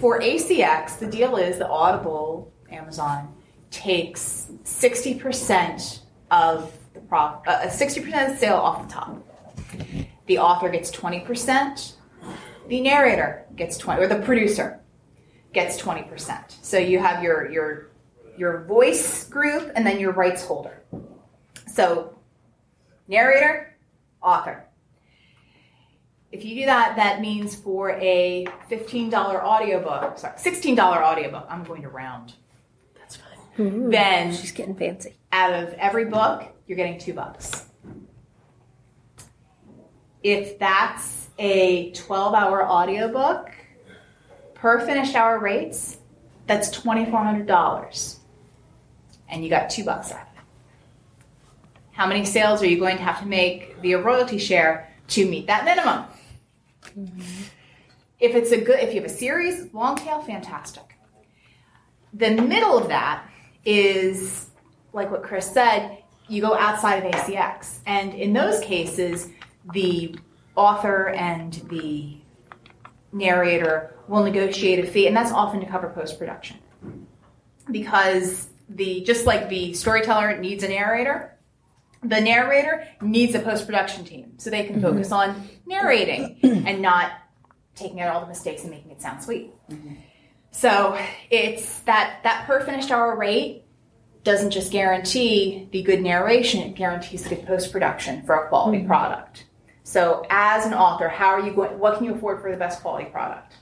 [0.00, 3.32] for ACX, the deal is that Audible, Amazon,
[3.70, 6.00] takes 60%
[6.32, 9.28] of the prof- uh, 60% of the sale off the top.
[10.26, 11.92] The author gets 20%,
[12.68, 14.80] the narrator gets 20 or the producer
[15.52, 16.64] gets 20%.
[16.64, 17.88] So you have your your
[18.38, 20.82] your voice group and then your rights holder.
[21.66, 22.16] So
[23.08, 23.76] narrator,
[24.22, 24.64] author.
[26.30, 31.82] If you do that, that means for a $15 audiobook, sorry, $16 audiobook, I'm going
[31.82, 32.32] to round.
[32.98, 33.36] That's fine.
[33.56, 33.90] Hmm.
[33.90, 35.16] Then She's getting fancy.
[35.30, 37.66] out of every book, you're getting two bucks.
[40.22, 43.50] If that's a 12 hour audiobook,
[44.54, 45.98] per finished hour rates,
[46.46, 48.18] that's $2,400.
[49.28, 50.44] And you got two bucks out of it.
[51.92, 55.46] How many sales are you going to have to make via royalty share to meet
[55.48, 56.04] that minimum?
[56.96, 57.42] Mm-hmm.
[58.20, 60.96] If it's a good, if you have a series, long tail, fantastic.
[62.12, 63.28] The middle of that
[63.64, 64.50] is
[64.92, 67.78] like what Chris said, you go outside of ACX.
[67.86, 69.28] And in those cases,
[69.72, 70.16] the
[70.56, 72.16] author and the
[73.12, 76.58] narrator will negotiate a fee, and that's often to cover post production.
[77.70, 81.36] Because the just like the storyteller needs a narrator,
[82.02, 84.84] the narrator needs a post production team so they can mm-hmm.
[84.84, 87.12] focus on narrating and not
[87.74, 89.52] taking out all the mistakes and making it sound sweet.
[89.70, 89.94] Mm-hmm.
[90.50, 90.98] So
[91.30, 93.64] it's that that per finished hour rate
[94.24, 98.78] doesn't just guarantee the good narration, it guarantees the good post production for a quality
[98.78, 98.86] mm-hmm.
[98.86, 99.44] product.
[99.84, 102.82] So as an author, how are you going what can you afford for the best
[102.82, 103.54] quality product?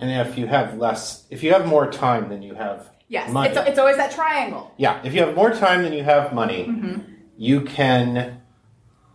[0.00, 3.50] And if you have less, if you have more time than you have Yes, money,
[3.50, 4.72] it's, it's always that triangle.
[4.78, 7.00] yeah, if you have more time than you have money, Mm-hmm.
[7.36, 8.40] you can,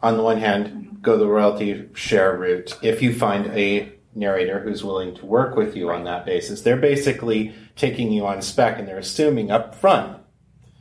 [0.04, 2.78] on the one hand, go the royalty share route.
[2.82, 6.78] If you find a narrator who's willing to work with you on that basis, they're
[6.78, 10.18] basically taking you on spec and they're assuming up front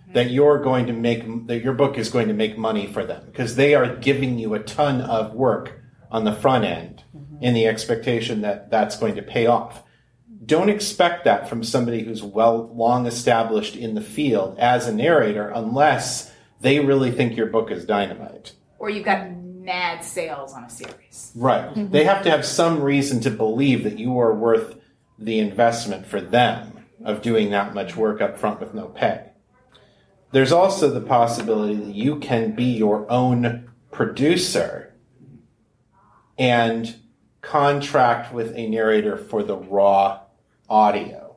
[0.07, 0.15] Mm-hmm.
[0.15, 3.25] that you're going to make that your book is going to make money for them
[3.27, 5.81] because they are giving you a ton of work
[6.13, 7.43] on the front end mm-hmm.
[7.43, 9.83] in the expectation that that's going to pay off.
[10.45, 15.49] Don't expect that from somebody who's well long established in the field as a narrator
[15.49, 18.53] unless they really think your book is dynamite.
[18.79, 21.33] Or you've got mad sales on a series.
[21.35, 21.69] right.
[21.71, 21.91] Mm-hmm.
[21.91, 24.79] They have to have some reason to believe that you are worth
[25.19, 29.26] the investment for them of doing that much work up front with no pay
[30.33, 34.95] there's also the possibility that you can be your own producer
[36.39, 36.97] and
[37.41, 40.21] contract with a narrator for the raw
[40.69, 41.37] audio.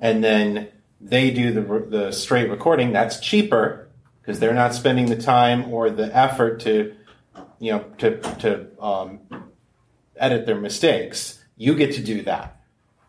[0.00, 0.68] And then
[1.00, 2.92] they do the, the straight recording.
[2.92, 3.88] That's cheaper
[4.20, 6.94] because they're not spending the time or the effort to,
[7.58, 9.20] you know, to, to um,
[10.16, 11.42] edit their mistakes.
[11.56, 12.60] You get to do that.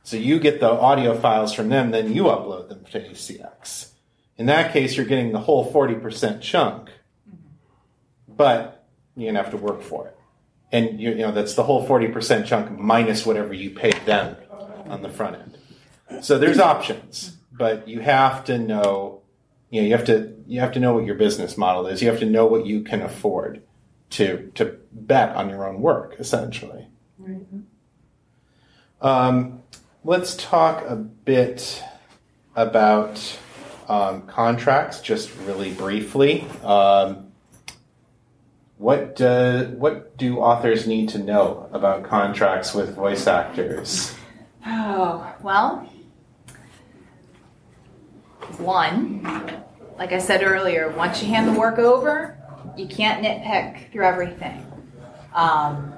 [0.04, 3.90] So you get the audio files from them, then you upload them to ACX.
[4.38, 6.90] In that case, you're getting the whole 40% chunk,
[8.28, 10.18] but you're going to have to work for it.
[10.72, 14.36] And you, you know, that's the whole 40% chunk minus whatever you paid them
[14.88, 16.24] on the front end.
[16.24, 19.22] So there's options, but you have to know,
[19.70, 22.02] you know, you have to, you have to know what your business model is.
[22.02, 23.64] You have to know what you can afford
[24.10, 26.88] to to bet on your own work, essentially.
[29.02, 29.64] Um,
[30.04, 31.84] let's talk a bit
[32.56, 33.38] about
[33.88, 36.46] um, contracts, just really briefly.
[36.64, 37.32] Um,
[38.78, 44.14] what do what do authors need to know about contracts with voice actors?
[44.66, 45.90] Oh, well,
[48.58, 49.24] one,
[49.98, 52.38] like I said earlier, once you hand the work over,
[52.78, 54.64] you can't nitpick through everything.
[55.34, 55.94] Um,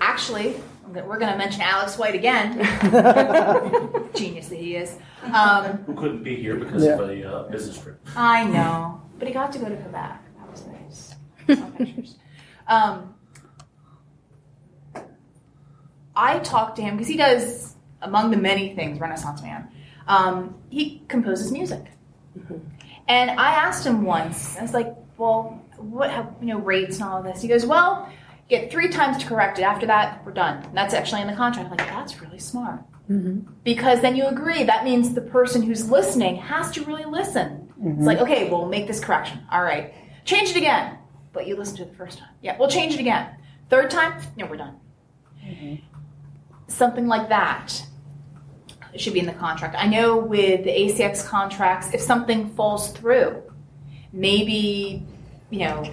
[0.00, 0.56] actually,
[0.94, 2.58] we're going to mention Alex White again.
[4.14, 4.96] Genius that he is.
[5.32, 6.92] Um, Who couldn't be here because Yeah.
[6.98, 8.00] of a uh, business trip.
[8.16, 10.20] I know, but he got to go to Quebec.
[10.38, 11.14] That was nice.
[11.78, 12.16] Pictures.
[12.68, 13.14] Um,
[16.14, 19.68] I talked to him because he does, among the many things, Renaissance man.
[20.06, 21.84] Um, he composes music,
[23.08, 24.56] and I asked him once.
[24.58, 27.64] I was like, "Well, what have you know rates and all of this?" He goes,
[27.64, 28.16] "Well, you
[28.54, 29.62] get three times to correct it.
[29.62, 31.70] After that, we're done." And that's actually in the contract.
[31.70, 33.50] I'm like, that's really smart mm-hmm.
[33.64, 34.62] because then you agree.
[34.62, 37.68] That means the person who's listening has to really listen.
[37.70, 38.04] It's mm-hmm.
[38.04, 39.40] like, okay, we'll make this correction.
[39.50, 40.98] All right, change it again.
[41.32, 42.28] But you listened to it the first time.
[42.42, 43.26] Yeah, we'll change it again.
[43.70, 44.76] Third time, no, we're done.
[45.44, 45.76] Mm-hmm.
[46.68, 47.84] Something like that
[48.92, 49.74] It should be in the contract.
[49.78, 53.42] I know with the ACX contracts, if something falls through,
[54.12, 55.06] maybe
[55.52, 55.84] you know,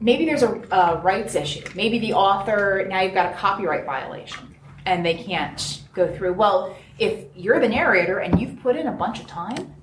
[0.00, 1.64] maybe there's a, a rights issue.
[1.74, 4.54] Maybe the author now you've got a copyright violation,
[4.86, 6.34] and they can't go through.
[6.34, 9.74] Well, if you're the narrator and you've put in a bunch of time,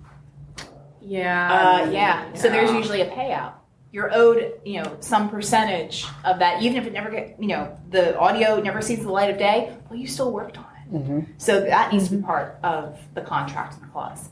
[1.02, 1.82] Yeah.
[1.88, 2.34] uh, yeah.
[2.34, 3.54] So there's usually a payout.
[3.92, 7.78] You're owed, you know, some percentage of that, even if it never get, you know,
[7.90, 9.76] the audio never sees the light of day.
[9.90, 11.26] Well, you still worked on it.
[11.38, 14.30] So that needs to be part of the contract and the clause.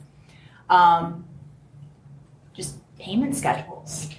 [0.70, 1.24] Um,
[2.54, 4.10] just payment schedules.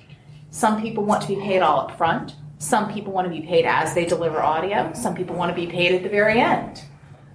[0.52, 2.36] Some people want to be paid all up front.
[2.60, 4.92] Some people want to be paid as they deliver audio.
[4.94, 6.84] Some people want to be paid at the very end.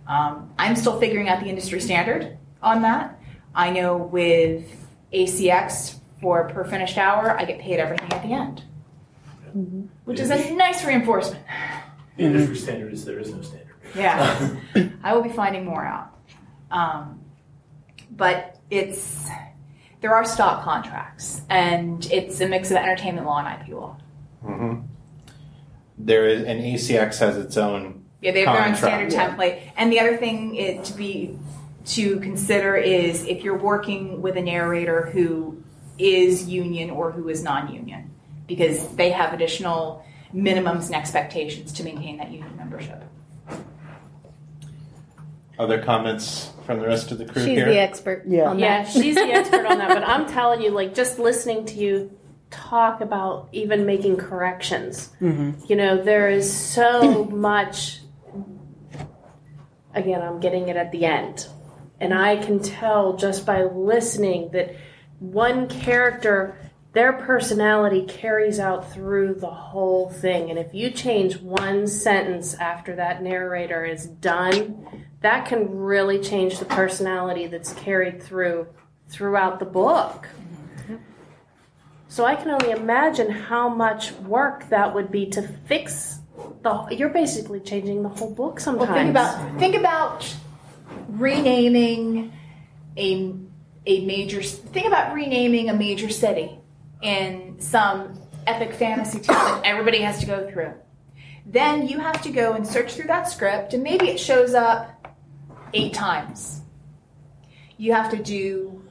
[0.07, 3.19] Um, I'm still figuring out the industry standard on that.
[3.55, 8.63] I know with ACX for per finished hour, I get paid everything at the end,
[10.05, 11.45] which is a nice reinforcement.
[12.17, 13.75] The industry standard is there is no standard.
[13.95, 14.57] Yeah,
[15.03, 16.15] I will be finding more out.
[16.71, 17.21] Um,
[18.11, 19.29] but it's
[20.07, 23.97] there are stock contracts, and it's a mix of entertainment law and IP law.
[24.45, 24.87] Mm-hmm.
[25.99, 28.05] There is an ACX has its own.
[28.21, 29.61] Yeah, they have their own standard template.
[29.77, 31.37] And the other thing it, to be
[31.87, 35.61] to consider is if you're working with a narrator who
[35.99, 38.09] is union or who is non-union,
[38.47, 43.03] because they have additional minimums and expectations to maintain that union membership.
[45.59, 47.55] Other comments from the rest of the crew here.
[47.55, 47.69] She's here?
[47.69, 48.25] the expert.
[48.27, 48.51] Yeah.
[48.51, 48.93] on Yeah, that.
[48.93, 52.11] she's the expert on that, but I'm telling you, like, just listening to you
[52.51, 55.65] talk about even making corrections, mm-hmm.
[55.69, 58.01] you know, there is so much.
[59.95, 61.49] Again, I'm getting it at the end.
[61.99, 64.77] And I can tell just by listening that
[65.19, 66.59] one character,
[66.97, 70.49] their personality carries out through the whole thing.
[70.49, 76.59] And if you change one sentence after that narrator is done, that can really change
[76.59, 78.69] the personality that's carried through
[79.11, 80.27] throughout the book.
[82.09, 86.21] So I can only imagine how much work that would be to fix
[86.63, 86.87] the.
[86.93, 88.89] You're basically changing the whole book sometimes.
[88.89, 90.35] Well, think about think about
[91.09, 92.33] renaming
[92.97, 93.35] a
[93.85, 94.43] a major.
[94.43, 96.59] Think about renaming a major city
[97.03, 100.73] in some epic fantasy tale that everybody has to go through.
[101.45, 105.17] Then you have to go and search through that script, and maybe it shows up
[105.75, 106.63] eight times.
[107.77, 108.83] You have to do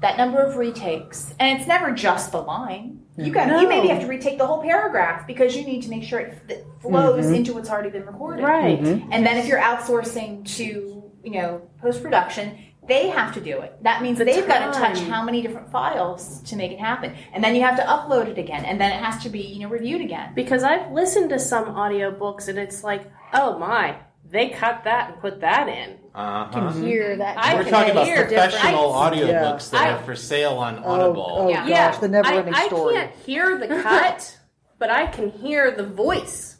[0.00, 3.02] that number of retakes, and it's never just the line.
[3.16, 3.32] You mm-hmm.
[3.32, 6.20] got you maybe have to retake the whole paragraph because you need to make sure
[6.20, 7.34] it f- flows mm-hmm.
[7.34, 8.42] into what's already been recorded.
[8.42, 8.80] right.
[8.80, 9.12] Mm-hmm.
[9.12, 13.80] And then if you're outsourcing to, you know, post production, they have to do it.
[13.82, 17.14] That means that they've got to touch how many different files to make it happen.
[17.32, 18.64] And then you have to upload it again.
[18.64, 20.32] And then it has to be, you know, reviewed again.
[20.34, 23.96] Because I've listened to some audiobooks and it's like, oh my,
[24.28, 25.98] they cut that and put that in.
[26.14, 26.72] Uh-huh.
[26.72, 27.38] Hear that.
[27.38, 30.82] I We're can talking about hear professional different- audiobooks that I- are for sale on
[30.84, 31.26] Oh, Audible.
[31.28, 31.68] oh Yeah.
[31.68, 32.96] gosh, the never-ending I, story.
[32.96, 34.38] I can't hear the cut,
[34.78, 36.51] but I can hear the voice.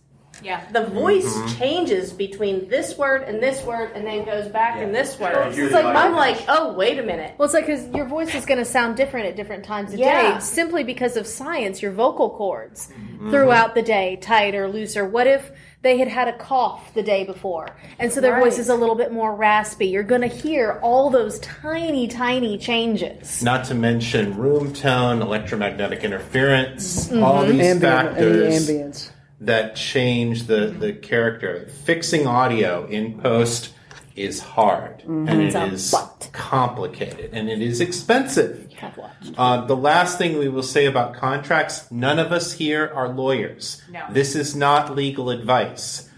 [0.43, 0.61] Yeah.
[0.73, 1.59] The voice Mm-hmm.
[1.59, 5.33] changes between this word and this word, and then goes back in this word.
[5.35, 6.17] Yeah, you're it's like I'm audio.
[6.17, 7.35] like, oh, wait a minute.
[7.39, 10.01] Well, it's like because your voice is going to sound different at different times of
[10.01, 10.35] Yeah.
[10.35, 11.81] day, simply because of science.
[11.83, 12.91] Your vocal cords
[13.31, 15.05] throughout the day, tight or looser.
[15.07, 15.53] What if
[15.83, 18.45] they had had a cough the day before, and so their Right.
[18.45, 19.87] voice is a little bit more raspy?
[19.89, 23.43] You're going to hear all those tiny, tiny changes.
[23.43, 29.09] Not to mention room tone, electromagnetic interference, all these Ambient, factors any ambience.
[29.47, 31.69] That change the, the character.
[31.85, 33.75] Fixing audio in post
[34.15, 36.29] is hard and it a is lot.
[36.33, 38.69] complicated and it is expensive.
[39.39, 43.81] Uh, the last thing we will say about contracts none of us here are lawyers.
[43.91, 44.05] No.
[44.11, 46.11] This is not legal advice.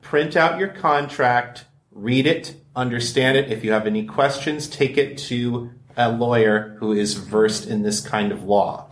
[0.00, 3.50] Print out your contract, read it, understand it.
[3.52, 8.00] If you have any questions, take it to a lawyer who is versed in this
[8.00, 8.88] kind of law.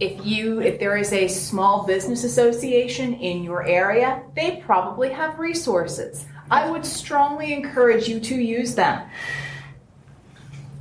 [0.00, 5.38] If you if there is a small business association in your area, they probably have
[5.38, 6.26] resources.
[6.50, 9.08] I would strongly encourage you to use them.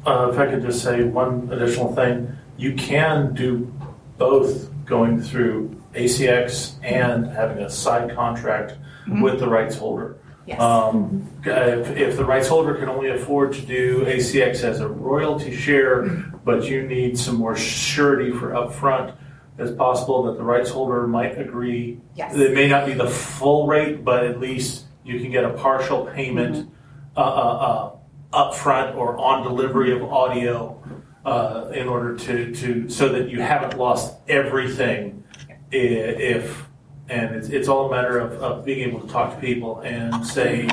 [0.06, 3.73] Uh, if I could just say one additional thing, you can do
[4.17, 8.73] both going through ACX and having a side contract
[9.21, 10.17] with the rights holder.
[10.45, 10.60] Yes.
[10.60, 15.56] Um, if, if the rights holder can only afford to do ACX as a royalty
[15.56, 16.06] share,
[16.43, 19.15] but you need some more surety for upfront,
[19.58, 22.01] it's possible that the rights holder might agree.
[22.15, 22.36] Yes.
[22.36, 26.06] It may not be the full rate, but at least you can get a partial
[26.08, 26.69] payment
[27.15, 27.93] uh, uh,
[28.34, 30.82] uh, upfront or on delivery of audio
[31.25, 35.23] uh, in order to, to so that you haven't lost everything
[35.71, 36.62] if
[37.10, 40.26] and it's, it's all a matter of, of being able to talk to people and
[40.26, 40.68] say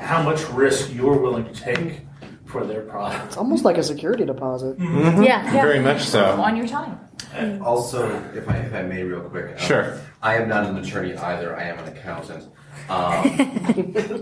[0.00, 2.00] how much risk you're willing to take
[2.46, 3.26] for their product.
[3.26, 4.76] It's almost like a security deposit.
[4.78, 5.52] Yeah, yeah.
[5.52, 6.40] Very much so.
[6.40, 6.98] On your time.
[7.34, 9.52] And also, if I, if I may, real quick.
[9.52, 10.00] um, Sure.
[10.22, 11.56] I am not an attorney either.
[11.56, 12.44] I am an accountant.
[12.88, 13.24] Um,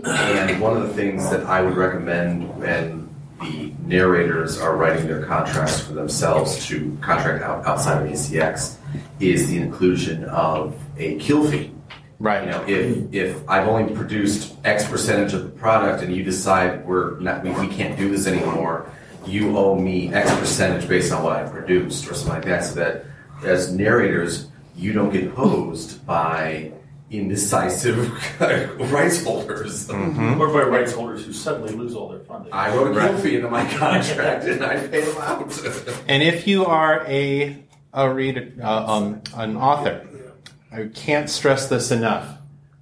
[0.05, 3.09] and one of the things that I would recommend when
[3.41, 8.77] the narrators are writing their contracts for themselves to contract out outside of ACX
[9.19, 11.71] is the inclusion of a kill fee.
[12.19, 12.45] Right.
[12.45, 16.85] You know, if if I've only produced X percentage of the product and you decide
[16.85, 18.89] we're not we, we can't do this anymore,
[19.25, 22.75] you owe me X percentage based on what I produced or something like that, so
[22.75, 23.05] that
[23.43, 26.71] as narrators you don't get posed by
[27.11, 28.09] indecisive
[28.91, 29.89] rights holders.
[29.89, 32.51] Or by rights holders who suddenly lose all their funding.
[32.53, 33.21] I wrote a kill Right.
[33.21, 35.53] fee into my contract and I paid them out.
[36.07, 37.61] And if you are a
[37.93, 40.05] a reader, uh, um, an author,
[40.75, 42.37] I can't stress this enough.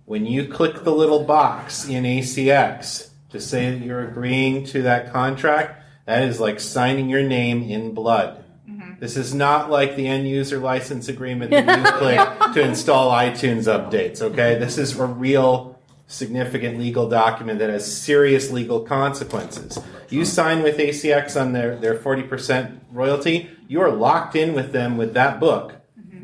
[0.06, 5.13] When you click the little box in ACX to say that you're agreeing to that
[5.13, 8.43] contract, that is like signing your name in blood.
[8.67, 8.99] Mm-hmm.
[8.99, 13.65] This is not like the end user license agreement that you click to install iTunes
[13.65, 14.58] updates, okay?
[14.58, 19.77] This is a real significant legal document that has serious legal consequences.
[20.10, 24.97] You sign with ACX on their, their 40% royalty, you are locked in with them
[24.97, 25.75] with that book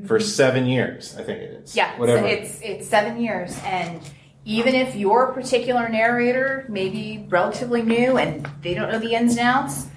[0.07, 1.75] for seven years, I think it is.
[1.75, 2.25] Yeah, Whatever.
[2.25, 4.01] it's it's seven years, and
[4.45, 9.37] even if your particular narrator may be relatively new and they don't know the ins
[9.37, 9.87] and outs,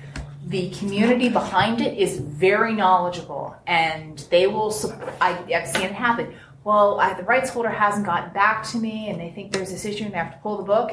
[0.46, 4.74] the community behind it is very knowledgeable, and they will.
[5.20, 6.34] I, I've seen it happen.
[6.64, 9.84] Well, I, the rights holder hasn't gotten back to me, and they think there's this
[9.84, 10.90] issue, and they have to pull the book.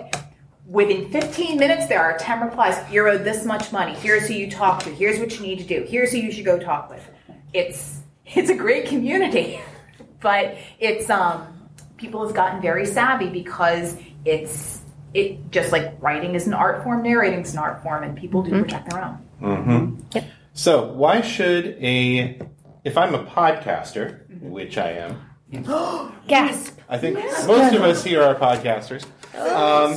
[0.65, 2.77] Within 15 minutes, there are 10 replies.
[2.91, 3.93] You're owed this much money.
[3.95, 4.91] Here's who you talk to.
[4.93, 5.83] Here's what you need to do.
[5.87, 7.07] Here's who you should go talk with.
[7.53, 7.98] It's
[8.35, 9.59] it's a great community,
[10.21, 14.81] but it's um people have gotten very savvy because it's
[15.13, 18.43] it just like writing is an art form, narrating is an art form, and people
[18.43, 19.17] do protect their own.
[19.41, 20.19] Mm-hmm.
[20.53, 22.39] So, why should a,
[22.83, 25.21] if I'm a podcaster, which I am,
[26.27, 26.79] Gasp.
[26.87, 27.15] I think
[27.47, 29.05] most of us here are podcasters.
[29.35, 29.95] Um,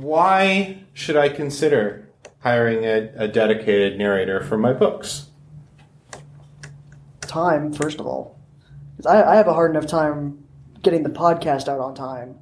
[0.00, 2.08] why should I consider
[2.40, 5.27] hiring a, a dedicated narrator for my books?
[7.28, 8.36] Time, first of all.
[8.96, 10.42] 'Cause I, I have a hard enough time
[10.82, 12.36] getting the podcast out on time,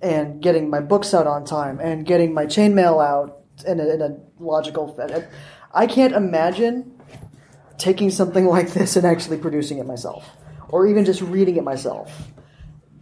[0.00, 4.00] and getting my books out on time, and getting my chainmail out in a, in
[4.00, 4.88] a logical.
[4.94, 5.28] fa-
[5.74, 6.98] I can't imagine
[7.76, 10.24] taking something like this and actually producing it myself,
[10.70, 12.10] or even just reading it myself.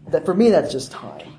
[0.08, 1.35] That for me, that's just time.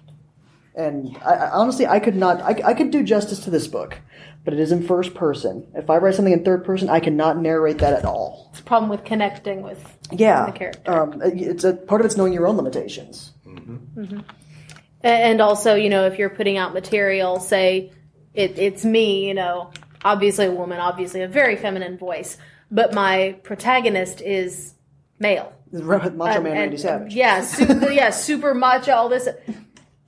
[0.77, 2.39] And I, I, honestly, I could not.
[2.41, 3.97] I, I could do justice to this book,
[4.45, 5.65] but it is in first person.
[5.73, 8.49] If I write something in third person, I cannot narrate that at all.
[8.51, 10.91] It's a problem with connecting with Yeah, the character.
[10.91, 13.32] Um, it's a part of it's knowing your own limitations.
[13.45, 14.01] Mm-hmm.
[14.01, 14.19] Mm-hmm.
[15.03, 17.91] A- And also, you know, if you're putting out material, say
[18.36, 19.71] it, it's me, you know,
[20.05, 22.38] obviously a woman, obviously a very feminine voice,
[22.69, 24.75] but my protagonist is
[25.17, 25.53] male.
[25.71, 27.13] Macho um, Man and- Randy Savage.
[27.15, 28.91] Yeah, super, yeah, super macho.
[28.93, 29.28] All this.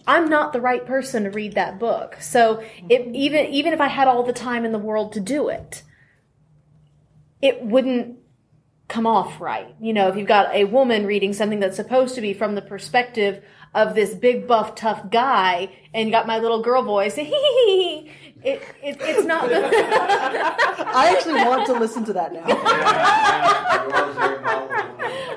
[0.10, 2.18] I'm not the right person to read that book.
[2.20, 3.16] So it, mm-hmm.
[3.16, 5.84] even even if I had all the time in the world to do it,
[7.43, 8.18] it wouldn't
[8.88, 9.76] come off right.
[9.80, 12.62] You know, if you've got a woman reading something that's supposed to be from the
[12.64, 13.43] perspective
[13.76, 18.10] of this big buff tough guy, and you got my little girl voice, it,
[18.43, 19.47] it, it's not.
[19.53, 22.45] I actually want to listen to that now.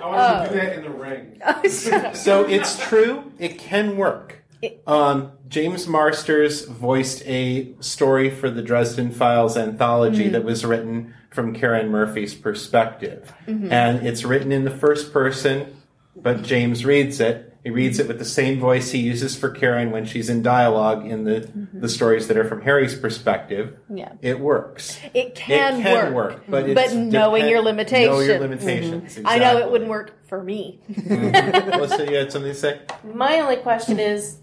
[0.00, 0.48] I want to oh.
[0.48, 1.28] do that in the ring.
[1.44, 1.68] Oh,
[2.14, 3.32] so it's true.
[3.38, 4.41] It can work.
[4.86, 10.32] Um, James Marsters voiced a story for the Dresden Files anthology mm-hmm.
[10.32, 13.72] that was written from Karrin Murphy's perspective, mm-hmm.
[13.72, 15.82] and it's written in the first person.
[16.14, 17.48] But James reads it.
[17.64, 21.06] He reads it with the same voice he uses for Karrin when she's in dialogue
[21.06, 21.80] in the mm-hmm.
[21.80, 23.78] the stories that are from Harry's perspective.
[23.88, 24.12] Yeah.
[24.20, 24.98] It works.
[25.14, 28.18] It can, it can work, but it's but knowing depend- your limitations.
[28.18, 29.18] Know your limitations.
[29.24, 30.80] I know it wouldn't work for me.
[31.06, 32.80] Melissa, you had something to say?
[33.04, 34.38] My only question is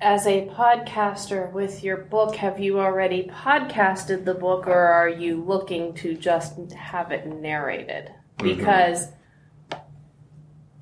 [0.00, 5.42] as a podcaster with your book, have you already podcasted the book or are you
[5.42, 8.12] looking to just have it narrated?
[8.38, 9.08] Because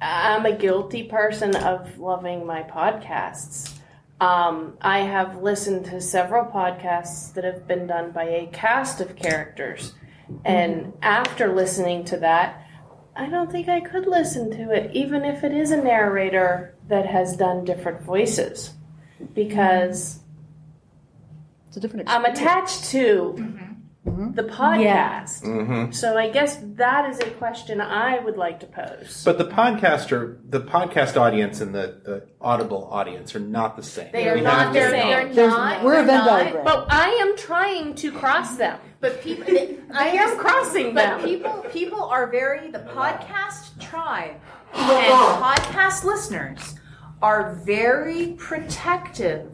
[0.01, 3.79] I'm a guilty person of loving my podcasts.
[4.21, 9.17] Um, I have listened to several podcasts that have been done by a cast of
[9.17, 9.95] characters.
[10.45, 12.67] And after listening to that,
[13.15, 17.07] I don't think I could listen to it, even if it is a narrator that
[17.07, 18.75] has done different voices,
[19.35, 20.21] because
[21.69, 23.37] It's a different I'm attached to
[24.05, 25.43] the podcast.
[25.45, 25.93] Mm-hmm.
[25.93, 29.23] So I guess that is a question I would like to pose.
[29.25, 34.11] But the podcaster, the podcast audience and the, the audible audience are not the same.
[34.13, 35.09] They are We not have the to- same.
[35.09, 35.85] They're There's- not.
[35.85, 36.65] we're a they're Venn diagram.
[36.65, 38.79] But I am trying to cross them.
[39.01, 39.45] But people,
[39.95, 41.25] I am crossing But them.
[41.25, 44.35] people, people are very the podcast tribe
[44.75, 45.13] and
[45.43, 46.75] podcast listeners
[47.23, 49.49] are very protective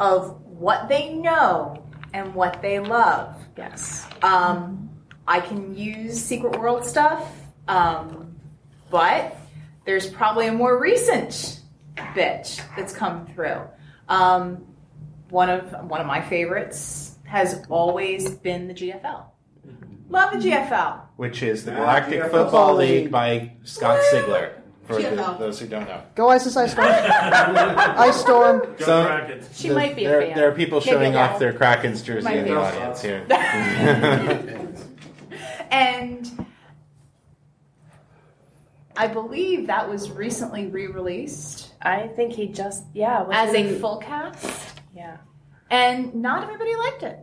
[0.00, 3.36] of what they know and what they love.
[3.56, 4.06] Yes.
[4.22, 4.90] Um,
[5.26, 7.30] I can use Secret World stuff,
[7.68, 8.34] um,
[8.90, 9.36] but
[9.84, 11.60] there's probably a more recent
[12.14, 13.60] bit that's come through.
[14.08, 14.66] Um,
[15.30, 19.24] one of one of my favorites has always been the GFL.
[20.10, 21.00] Love the GFL.
[21.16, 22.28] Which is the Galactic yeah.
[22.28, 23.04] Football League.
[23.04, 24.52] League by Scott Sigler.
[24.86, 25.38] For the, GFL.
[25.38, 26.02] those who don't know.
[26.14, 26.88] Go Isis Ice Storm.
[26.90, 28.58] Ice Storm.
[28.60, 29.44] Go So- Krakens.
[29.54, 30.34] She The- might be a there, fan.
[30.36, 32.50] there are people Maybe showing a off their Kraken's jersey Might in be.
[32.50, 33.24] the audience here.
[35.70, 36.46] And
[38.96, 44.80] I believe that was recently re-released I think he just yeah as a full cast,
[44.94, 45.16] yeah.
[45.70, 47.18] and not everybody liked it.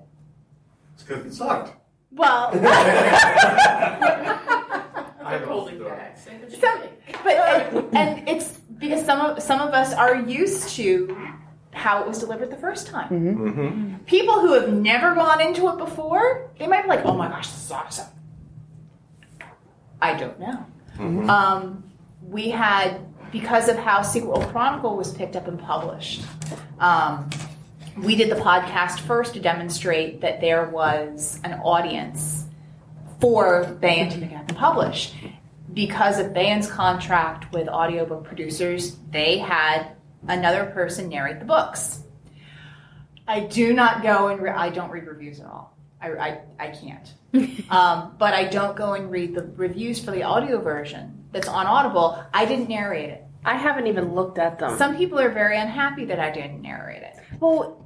[0.95, 1.73] It's because it sucked.
[2.11, 2.51] Well,
[5.41, 6.17] I'm holding back.
[6.17, 6.81] some,
[7.23, 11.15] but and, and it's because some of some of us are used to
[11.73, 13.07] how it was delivered the first time.
[13.07, 17.27] hmm People who have never gone into it before, they might be like, "Oh my
[17.29, 18.07] gosh, this is awesome."
[20.01, 20.65] I don't know.
[21.29, 21.83] Um,
[22.21, 22.99] we had
[23.31, 26.23] because of how Secret World Chronicle was picked up and published.
[26.79, 27.29] Um,
[27.97, 32.40] we did the podcast first to demonstrate that there was an audience
[33.21, 35.13] for Baen to pick up and publish.
[35.73, 39.91] Because of Baen's contract with audiobook producers, they had
[40.27, 42.03] another person narrate the books.
[43.27, 45.77] I do not go and re- I don't read reviews at all.
[46.01, 47.13] I, I, I can't.
[47.71, 51.67] um, but I don't go and read the reviews for the audio version that's on
[51.67, 52.21] Audible.
[52.33, 53.23] I didn't narrate it.
[53.45, 54.77] I haven't even looked at them.
[54.77, 57.15] Some people are very unhappy that I didn't narrate it.
[57.39, 57.80] well,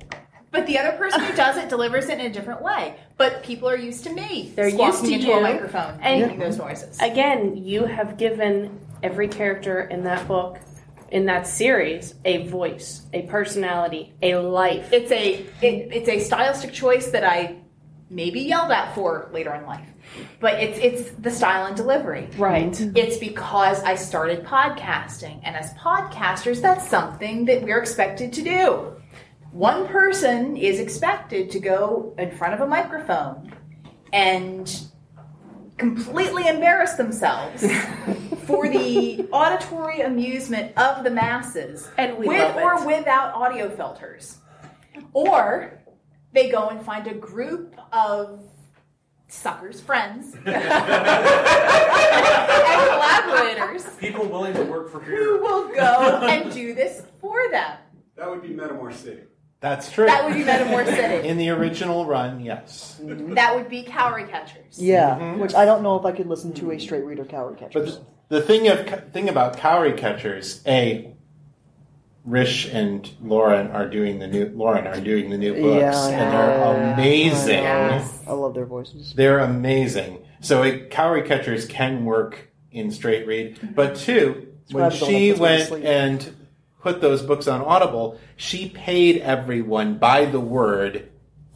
[0.56, 2.96] But the other person who does it delivers it in a different way.
[3.18, 4.54] But people are used to me.
[4.56, 6.98] They're used to into you, a microphone and- making those noises.
[7.02, 10.58] again, you have given every character in that book,
[11.12, 14.94] in that series, a voice, a personality, a life.
[14.94, 17.58] It's a it, it's a stylistic choice that I
[18.10, 19.88] maybe yelled at for later in life.
[20.40, 22.30] But it's it's the style and delivery.
[22.38, 22.80] right.
[22.96, 28.95] It's because I started podcasting, and as podcasters, that's something that we're expected to do.
[29.56, 33.54] One person is expected to go in front of a microphone
[34.12, 34.70] and
[35.78, 37.66] completely embarrass themselves
[38.48, 42.98] for the auditory amusement of the masses, And we with love or it.
[42.98, 44.40] without audio filters.
[45.14, 45.82] Or
[46.34, 48.44] they go and find a group of
[49.30, 50.54] suckers, friends, and
[52.90, 57.78] collaborators People willing to work for who will go and do this for them.
[58.18, 59.22] That would be Metamor City.
[59.62, 60.06] That's true.
[60.06, 61.26] That would be metamorphosis.
[61.26, 63.00] In the original run, yes.
[63.02, 64.78] That would be Cowry Catchers.
[64.78, 65.40] Yeah, Mhm.
[65.40, 67.96] which I don't know if I could listen to a straight reader coward But catchers.
[67.98, 71.12] But the thing of thing about cowry catchers, a
[72.26, 76.34] Rish and Lauren are doing the new Lauren are doing the new books, Yeah, and
[76.34, 77.64] they're amazing.
[77.64, 78.24] Yes.
[78.28, 79.14] I love their voices.
[79.16, 80.20] They're amazing.
[80.42, 85.42] So it, cowry catchers can work in straight read, but two, when she have to
[85.42, 85.86] went sleep.
[85.86, 86.36] and
[86.86, 91.10] put those books on Audible, she paid everyone by the word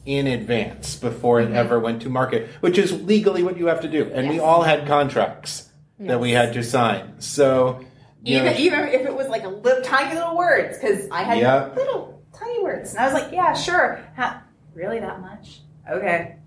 [0.03, 1.53] in advance before Mm-hmm.
[1.53, 4.09] it ever went to market, which is legally what you have to do.
[4.11, 5.69] And we all had contracts
[5.99, 7.21] that we had to sign.
[7.21, 7.85] So
[8.25, 11.37] Even, know, even if it was like a little tiny little words, because I had
[11.37, 11.69] Yeah.
[11.75, 13.99] little tiny words, and I was like, yeah, sure.
[14.15, 14.41] Ha,
[14.73, 15.59] really that much?
[15.91, 16.37] Okay,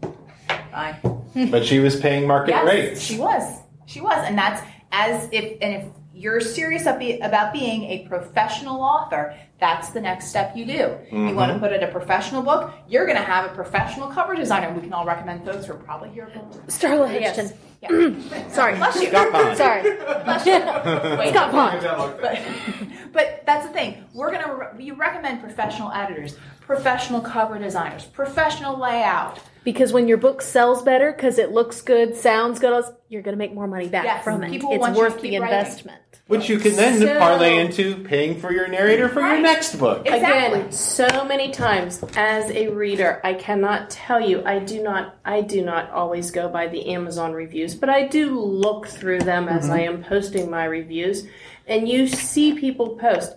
[0.72, 0.96] fine.
[1.52, 3.00] but she was paying market yes, rates.
[3.00, 3.44] she was.
[3.86, 4.60] She was, and that's
[4.90, 5.84] as if and if
[6.14, 10.72] you're serious about being a professional author, that's the next step you do.
[10.72, 10.78] You
[11.12, 11.34] Mm-hmm.
[11.36, 12.72] want to put out a professional book.
[12.88, 14.72] You're going to have a professional cover designer.
[14.74, 16.30] We can all recommend folks who are probably here.
[16.66, 17.38] Starla Yes.
[17.38, 17.56] Huchton.
[17.82, 18.48] Yeah.
[18.50, 18.76] Sorry.
[18.76, 19.08] Bless you.
[19.08, 19.56] Scott Pond.
[19.56, 19.82] Sorry.
[20.24, 20.52] Bless you.
[21.18, 21.30] Wait.
[21.34, 21.80] Scott Pond.
[22.20, 22.38] But,
[23.12, 24.04] but that's the thing.
[24.14, 29.40] We're gonna re- we recommend professional editors, professional cover designers, professional layout.
[29.64, 33.38] Because when your book sells better, because it looks good, sounds good, you're going to
[33.38, 34.50] make more money back Yes, from it.
[34.50, 35.42] people it's want you to worth the writing.
[35.42, 35.98] investment.
[36.28, 40.06] Which you can then So- parlay into paying for your narrator for your next book.
[40.06, 40.60] Exactly.
[40.60, 44.42] Again, so many times as a reader, I cannot tell you.
[44.44, 45.16] I do not.
[45.24, 49.48] I do not always go by the Amazon reviews, but I do look through them
[49.48, 49.72] as mm-hmm.
[49.72, 51.26] I am posting my reviews,
[51.66, 53.34] and you see people post.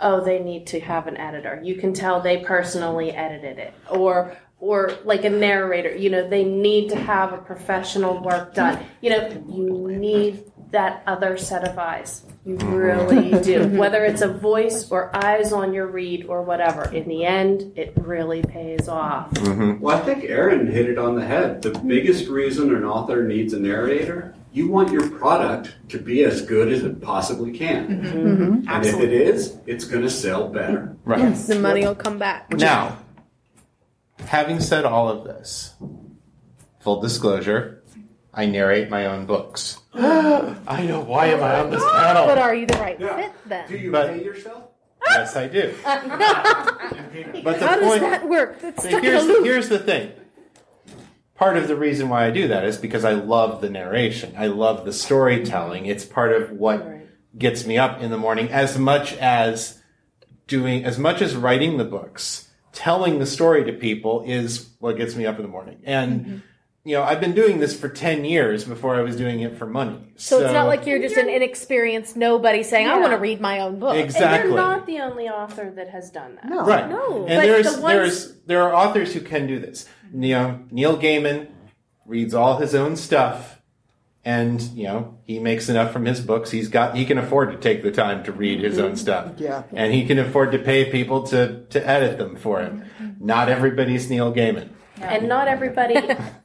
[0.00, 1.60] Oh, they need to have an editor.
[1.62, 5.94] You can tell they personally edited it, or or like a narrator.
[5.94, 8.84] You know, they need to have a professional work done.
[9.00, 12.24] You know, you need that other set of eyes.
[12.44, 13.66] You really do.
[13.68, 17.92] Whether it's a voice or eyes on your read or whatever, in the end, it
[17.96, 19.30] really pays off.
[19.32, 19.80] Mm-hmm.
[19.80, 21.62] Well, I think Aaron hit it on the head.
[21.62, 26.42] The biggest reason an author needs a narrator, you want your product to be as
[26.42, 27.88] good as it possibly can.
[27.88, 28.18] Mm-hmm.
[28.18, 28.68] Mm-hmm.
[28.68, 30.96] And if it is, it's going to sell better.
[31.04, 31.34] Right.
[31.34, 32.50] The money will come back.
[32.52, 32.98] Now,
[34.26, 35.74] having said all of this,
[36.80, 37.82] full disclosure,
[38.32, 39.78] I narrate my own books.
[39.94, 41.00] I know.
[41.00, 42.26] Why am I on this panel?
[42.26, 43.16] But are you the right Yeah.
[43.16, 43.68] fit then?
[43.68, 44.64] Do you But- pay yourself?
[45.10, 45.72] Yes, I do.
[45.86, 46.00] Uh,
[47.42, 48.60] but the How does point, that work?
[48.60, 49.44] That's See, stuck in a here's, loop.
[49.44, 50.12] here's the thing.
[51.34, 54.34] Part of the reason why I do that is because I love the narration.
[54.36, 55.86] I love the storytelling.
[55.86, 56.84] It's part of what
[57.38, 59.80] gets me up in the morning as much as
[60.46, 62.47] doing, as much as writing the books,
[62.78, 65.80] telling the story to people is what gets me up in the morning.
[65.82, 66.38] And, mm-hmm.
[66.84, 69.66] you know, I've been doing this for 10 years before I was doing it for
[69.66, 70.12] money.
[70.14, 73.60] So it's not like you're just an inexperienced nobody saying, "I want to read my
[73.60, 74.38] own book." Exactly.
[74.38, 76.44] And you're not the only author that has done that.
[76.48, 76.64] No.
[76.64, 76.88] Right.
[76.88, 79.88] No, and but there's the ones- there's there are authors who can do this.
[80.14, 81.48] You know, Neil Gaiman
[82.06, 83.57] reads all his own stuff,
[84.28, 86.50] and you know he makes enough from his books.
[86.50, 88.96] He's got he can afford to take the time to read his own mm-hmm.
[88.96, 89.32] stuff.
[89.38, 89.62] Yeah.
[89.72, 92.84] and he can afford to pay people to to edit them for him.
[93.00, 93.24] Mm-hmm.
[93.24, 94.68] Not everybody's Neil Gaiman.
[95.00, 95.96] And not everybody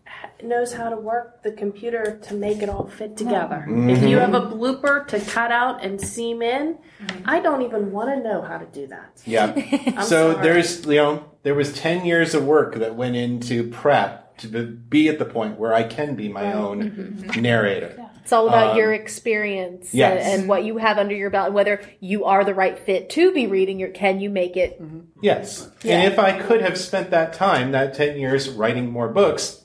[0.44, 3.66] knows how to work the computer to make it all fit together.
[3.68, 4.34] If you mm-hmm.
[4.34, 6.78] have a blooper to cut out and seam in,
[7.26, 9.22] I don't even want to know how to do that.
[9.26, 9.56] Yeah.
[10.04, 10.42] so sorry.
[10.42, 14.66] there's you know there was ten years of work that went into prep to be-
[14.66, 17.42] be at the point where I can be my own mm-hmm.
[17.42, 18.10] narrator.
[18.22, 20.26] It's all about Um, your experience yes.
[20.26, 23.10] and, and what you have under your belt, and whether you are the right fit
[23.12, 23.80] to be reading.
[23.80, 24.82] Your can you make it?
[24.82, 25.00] Mm-hmm.
[25.22, 25.70] Yes.
[25.84, 25.98] Yeah.
[25.98, 29.62] And if I could have spent that time, that 10 years, writing more books,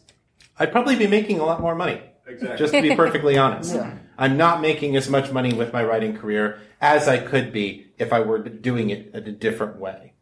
[0.58, 2.00] I'd probably be making a lot more money.
[2.26, 2.58] Exactly.
[2.58, 3.76] Just to be perfectly honest.
[4.18, 8.12] I'm not making as much money with my writing career as I could be if
[8.12, 10.12] I were doing it in a different way.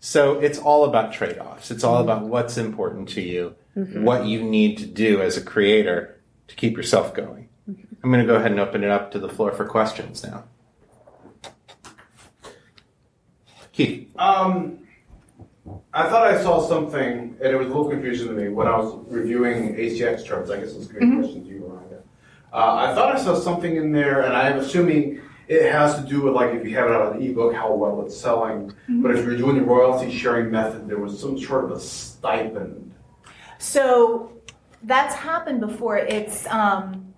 [0.00, 1.70] So it's all about trade offs.
[1.70, 2.10] It's all mm-hmm.
[2.10, 6.18] about what's important to you, what you need to do as a creator
[6.48, 7.48] to keep yourself going.
[7.68, 10.44] I'm going to go ahead and open it up to the floor for questions now.
[13.72, 14.10] Keith.
[14.16, 14.78] Um,
[15.92, 18.76] I thought I saw something, and it was a little confusing to me when I
[18.78, 20.50] was reviewing ACX terms.
[20.50, 22.02] I guess it's a good question to you, Miranda.
[22.52, 26.22] Uh, I thought I saw something in there, and I'm assuming it has to do
[26.22, 28.72] with like if you have it on an ebook, how well it's selling.
[28.88, 32.85] But if you're doing the royalty sharing method, there was some sort of a stipend.
[33.58, 34.32] So
[34.82, 35.98] that's happened before.
[35.98, 37.14] It's um,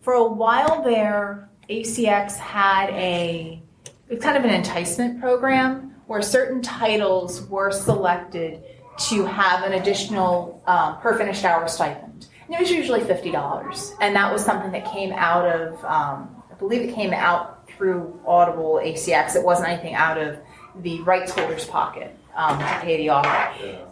[0.00, 3.62] for a while there, ACX had a
[4.08, 8.60] it's kind of an enticement program where certain titles were selected
[8.98, 12.26] to have an additional um, per finished hour stipend.
[12.46, 16.42] And it was usually fifty dollars, and that was something that came out of um,
[16.50, 19.36] I believe it came out through Audible ACX.
[19.36, 20.38] It wasn't anything out of
[20.82, 23.89] the rights holder's pocket um, to pay the author.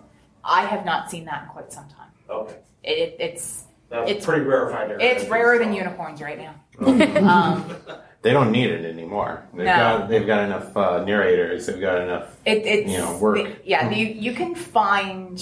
[0.48, 2.08] I have not seen that in quite some time.
[2.30, 2.56] Okay.
[2.84, 5.06] It, it's That's It's- pretty rarefied area.
[5.12, 6.54] It's rarer than unicorns right now.
[7.28, 7.76] um,
[8.20, 9.44] They don't need it anymore.
[9.54, 9.76] They've No.
[9.76, 11.66] got they've got enough uh, narrators.
[11.66, 12.36] They've got enough.
[12.44, 13.36] it, it's You know, work.
[13.36, 15.40] the- yeah, you you can find,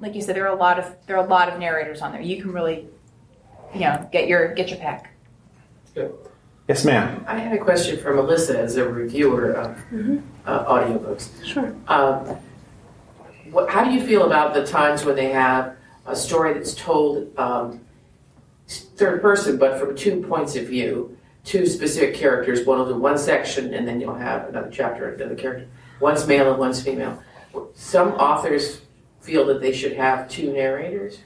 [0.00, 2.12] like you said, there are a lot of there are a lot of narrators on
[2.12, 2.22] there.
[2.22, 2.88] You can really,
[3.74, 5.10] you know, get your get your pick.
[6.68, 7.22] Yes, ma'am.
[7.28, 9.78] I had a question for Melissa as a reviewer of
[10.46, 11.28] uh, audiobooks.
[11.44, 11.74] Sure.
[11.86, 12.38] Um,
[13.50, 15.76] what, how do you feel about the times when they have
[16.06, 17.80] a story that's told um,
[18.68, 22.66] third person, but from two points of view, two specific characters?
[22.66, 25.68] One will do one section, and then you'll have another chapter, another character.
[26.00, 27.22] One's male and one's female.
[27.74, 28.82] Some authors
[29.20, 31.18] feel that they should have two narrators.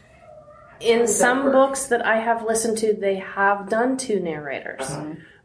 [0.80, 1.52] In some work?
[1.52, 4.90] books that I have listened to, they have done two narrators.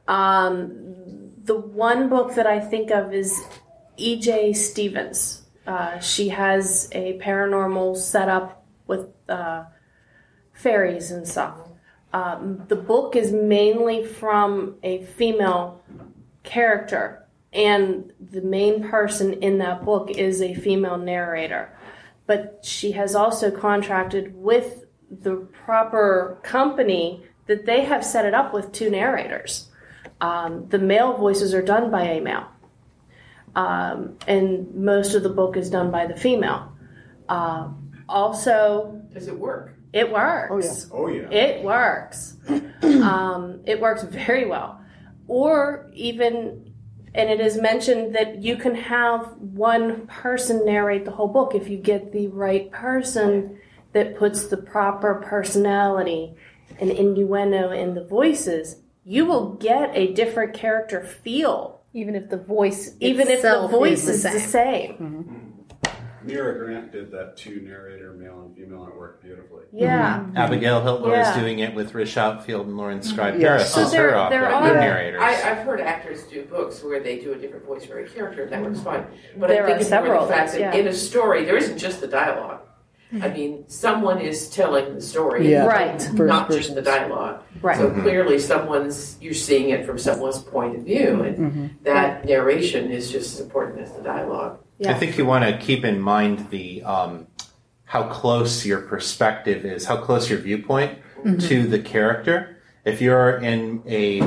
[0.07, 3.37] Um, the one book that I think of is
[3.97, 4.53] E.J.
[4.53, 5.44] Stevens.
[5.65, 9.63] Uh, she has a paranormal setup with uh,
[10.53, 11.57] fairies and stuff.
[12.13, 15.81] Um, the book is mainly from a female
[16.43, 21.77] character, and the main person in that book is a female narrator.
[22.27, 28.53] But she has also contracted with the proper company that they have set it up
[28.53, 29.69] with two narrators.
[30.21, 32.47] Um, the male voices are done by a male,
[33.55, 36.71] um, and most of the book is done by the female.
[37.29, 37.69] Uh,
[38.07, 39.75] also, Does it work?
[39.93, 40.87] it works.
[40.91, 41.27] Oh yeah.
[41.27, 41.37] Oh yeah.
[41.37, 42.37] It works.
[42.83, 44.81] um, it works very well.
[45.27, 46.73] Or even,
[47.15, 51.69] and it is mentioned that you can have one person narrate the whole book if
[51.69, 53.57] you get the right person
[53.93, 56.35] that puts the proper personality
[56.79, 58.81] and innuendo in the voices.
[59.05, 64.03] You will get a different character feel, Even if the voice, even if the voice
[64.03, 64.49] is is the the same.
[64.49, 64.91] same.
[64.93, 65.21] Mm-hmm.
[65.21, 66.27] Mm-hmm.
[66.27, 69.63] Mira Grant did that two narrator, male and female, and it worked beautifully.
[69.71, 70.17] Yeah.
[70.19, 70.37] Mm-hmm.
[70.37, 71.29] Abigail Hilton Yeah.
[71.31, 73.43] is doing it with Rish Outfield and Lauren Scribe Yes.
[73.47, 75.21] Harris So as there- her author, there the are- narrators.
[75.21, 78.43] I, I've heard actors do books where they do a different voice for a character,
[78.43, 79.05] and that works fine.
[79.37, 80.73] But There I think are it's more several the fact that yeah.
[80.73, 82.61] in a story, there isn't just the dialogue.
[83.21, 85.65] I mean, someone is telling the story, Yeah.
[85.65, 86.01] Right.
[86.01, 86.75] First not just person.
[86.75, 87.43] the dialogue.
[87.61, 87.77] Right.
[87.77, 93.11] So clearly, someone's you're seeing it from someone's point of view, and that narration is
[93.11, 94.59] just as important as the dialogue.
[94.85, 97.27] I think you want to keep in mind the um,
[97.85, 100.99] how close your perspective is, how close your viewpoint
[101.41, 102.57] to the character.
[102.83, 104.21] If you're in a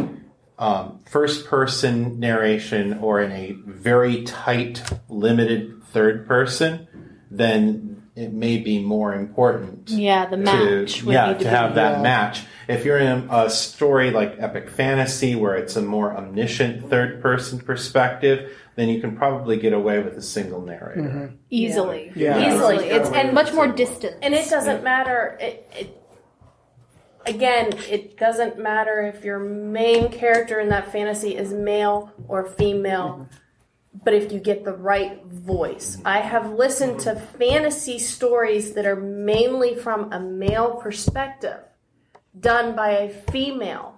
[0.58, 6.88] um, first person narration or in a very tight, limited third person,
[7.30, 11.00] then it may be more important Yeah, the match.
[11.00, 12.02] to yeah need to have that yeah.
[12.02, 12.42] match.
[12.66, 17.60] If you're in a story like epic fantasy where it's a more omniscient third person
[17.60, 21.00] perspective, then you can probably get away with a single narrator.
[21.02, 21.34] Mm-hmm.
[21.50, 22.12] easily.
[22.16, 22.52] Yeah.
[22.52, 22.86] Easily.
[22.88, 24.16] It's and much more distant.
[24.20, 25.38] And it doesn't matter.
[25.40, 26.02] It, it,
[27.24, 33.08] again, it doesn't matter if your main character in that fantasy is male or female,
[33.08, 33.34] mm-hmm.
[34.04, 35.96] But if you get the right voice.
[35.96, 36.06] Mm-hmm.
[36.06, 37.38] I have listened to mm-hmm.
[37.38, 41.60] fantasy stories that are mainly from a male perspective,
[42.38, 43.94] done by a female.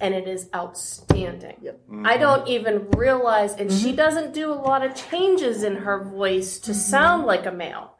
[0.00, 1.56] And it is outstanding.
[1.60, 1.80] Yep.
[1.88, 2.20] I mm-hmm.
[2.20, 6.74] don't even realize, and she doesn't do a lot of changes in her voice to
[6.74, 7.94] sound like a male.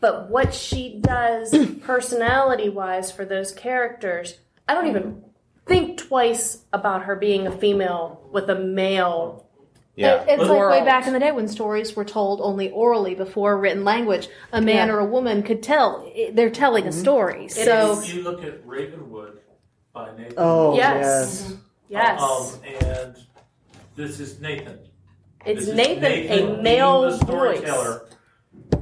[0.00, 4.38] But what she does personality wise for those characters,
[4.68, 5.24] I don't even
[5.66, 9.43] think twice about her being a female with a male.
[9.96, 10.22] Yeah.
[10.22, 13.56] It- it's like way back in the day when stories were told only orally before
[13.56, 14.28] written language.
[14.52, 14.94] A man Yeah.
[14.94, 17.00] or a woman could tell they're telling a mm-hmm.
[17.00, 17.48] story.
[17.48, 19.38] So If you look at Ravenwood
[19.92, 20.34] by Nathan.
[20.36, 21.44] Oh, Yes.
[21.44, 21.54] Mm-hmm.
[21.88, 22.20] Yes.
[22.20, 23.16] Um, and
[23.94, 24.78] this is Nathan.
[25.46, 28.08] it's is Nathan, a male the voice storyteller,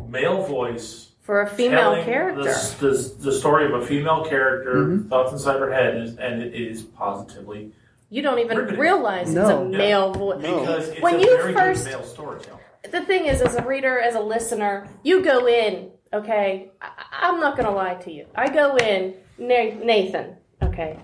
[0.09, 1.11] male voice.
[1.21, 2.43] for a female character.
[2.43, 5.09] The, the, the story of a female character, mm-hmm.
[5.09, 7.73] thoughts inside her head, and it is positively
[8.13, 8.79] You don't even Riveting.
[8.79, 9.63] realize it's No.
[9.63, 10.37] a male voice.
[10.43, 12.61] because it's When a you very first- good male storyteller.
[12.91, 16.71] the thing is, as a reader, as a listener, you go in, okay?
[16.83, 16.91] I,
[17.23, 18.27] I'm not going to lie to you.
[18.35, 20.99] I go in, Na- Nathan, okay?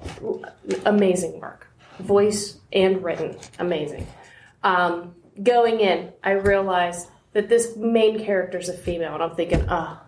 [0.84, 1.66] Amazing work.
[1.98, 4.06] Voice and written, amazing.
[4.62, 9.64] Um, going in, I realize that this main character is a female, and I'm thinking,
[9.70, 9.98] oh,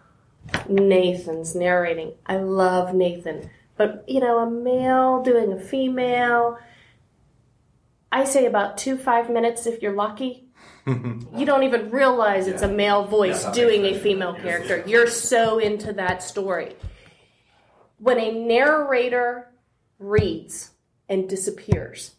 [0.69, 2.13] Nathan's narrating.
[2.27, 3.49] I love Nathan.
[3.79, 6.59] But, you know, a male doing a female,
[8.13, 10.51] I say about two, five minutes if you're lucky
[10.87, 14.77] you don't even realize it's a male voice Yeah, doing a female Yes, character.
[14.79, 14.89] yes.
[14.89, 16.75] You're so into that story.
[17.99, 19.53] When a narrator
[19.99, 20.71] reads
[21.09, 22.15] and disappears,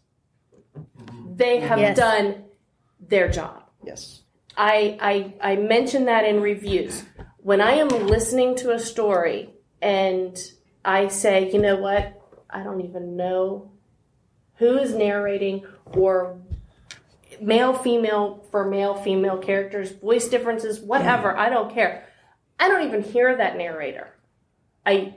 [1.36, 1.68] they mm-hmm.
[1.68, 1.98] have Yes.
[1.98, 2.44] done
[3.00, 3.64] their job.
[3.84, 4.22] Yes.
[4.56, 4.98] I,
[5.42, 7.04] I I mention that in reviews.
[7.38, 9.50] When I am listening to a story
[9.82, 10.38] and
[10.86, 12.22] I say, you know what?
[12.50, 13.72] I don't even know
[14.56, 15.66] who is narrating
[15.96, 16.40] or
[17.42, 21.34] male, female for male, female characters, voice differences, whatever.
[21.34, 21.38] Mm.
[21.38, 22.06] I don't care.
[22.60, 24.14] I don't even hear that narrator.
[24.86, 25.16] I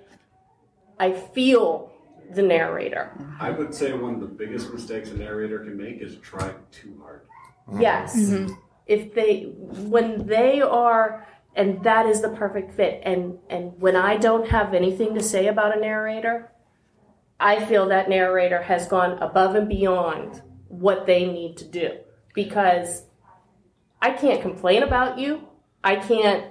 [0.98, 1.92] I feel
[2.32, 3.12] the narrator.
[3.38, 6.98] I would say one of the biggest mistakes a narrator can make is try too
[7.02, 7.22] hard.
[7.68, 7.80] Mm-hmm.
[7.82, 8.16] Yes.
[8.16, 8.54] Mm-hmm.
[8.86, 14.16] If they when they are and that is the perfect fit and and when I
[14.16, 16.50] don't have anything to say about a narrator,
[17.38, 20.42] I feel that narrator has gone above and beyond
[20.80, 21.90] what they need to do
[22.34, 23.02] because
[24.00, 25.48] I can't complain about you.
[25.82, 26.46] I can't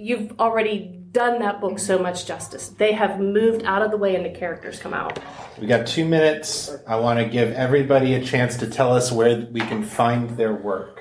[0.00, 2.68] you've already done that book so much justice.
[2.68, 5.18] They have moved out of the way and the characters come out.
[5.60, 6.70] We got two minutes.
[6.86, 10.54] I want to give everybody a chance to tell us where we can find their
[10.54, 11.00] work.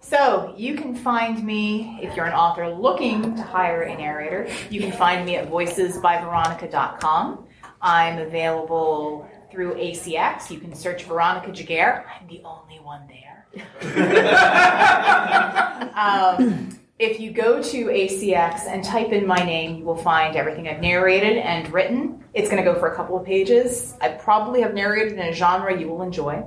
[0.00, 4.48] So you can find me if you're an author looking to hire a narrator.
[4.70, 7.46] You can find me at voicesbyveronica.com.
[7.82, 10.50] I'm available through ACX.
[10.50, 12.04] You can search Veronica Giguere.
[12.06, 13.46] I'm the only one there.
[15.96, 20.68] um, if you go to ACX and type in my name, you will find everything
[20.68, 22.22] I've narrated and written.
[22.34, 23.94] It's going to go for a couple of pages.
[24.02, 26.44] I probably have narrated in a genre you will enjoy.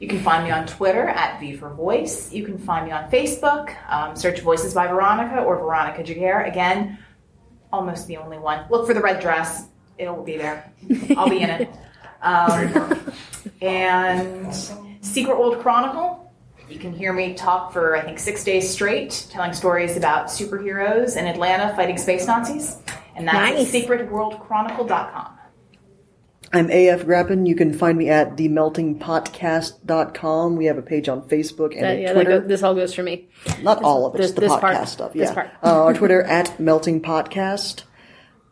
[0.00, 2.32] You can find me on Twitter at V for Voice.
[2.32, 3.76] You can find me on Facebook.
[3.92, 6.48] Um, search Voices by Veronica or Veronica Giguere.
[6.48, 6.96] Again,
[7.70, 8.64] almost the only one.
[8.70, 9.68] Look for the red dress.
[9.98, 10.72] It'll be there.
[11.18, 11.68] I'll be in it.
[12.26, 13.12] Um,
[13.62, 14.52] and
[15.00, 16.32] Secret World Chronicle.
[16.68, 21.16] You can hear me talk for, I think, six days straight, telling stories about superheroes
[21.16, 22.78] in Atlanta fighting space Nazis.
[23.14, 23.72] And that's Nice.
[23.74, 25.28] at secretworldchronicle.com.
[26.52, 27.46] I'm AF Grappin.
[27.46, 30.56] You can find me at themeltingpotcast.com.
[30.56, 32.40] We have a page on Facebook and That- a yeah, that Twitter.
[32.40, 33.28] go, this all goes for me.
[33.62, 34.88] Not all of it, this- the this podcast part.
[34.88, 35.12] stuff.
[35.12, 35.34] This Yeah.
[35.34, 35.48] part.
[35.62, 37.82] Uh, our Twitter at Melting Potcast.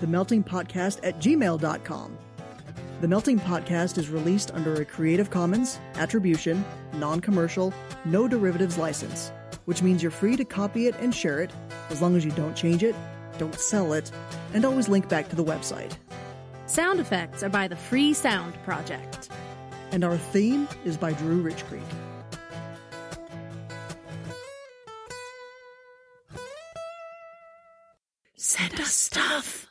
[0.00, 2.18] The Melting Potcast at gmail.com.
[3.02, 7.74] The Melting Potcast is released under a Creative Commons, Attribution, Non Commercial,
[8.06, 9.30] No Derivatives license,
[9.66, 11.50] which means you're free to copy it and share it
[11.90, 12.94] as long as you don't change it,
[13.36, 14.10] don't sell it,
[14.54, 15.94] and always link back to the website.
[16.66, 19.28] Sound effects are by the Free Sound Project.
[19.92, 21.82] And our theme is by Drew Rich Creek.
[28.36, 29.69] Send us stuff.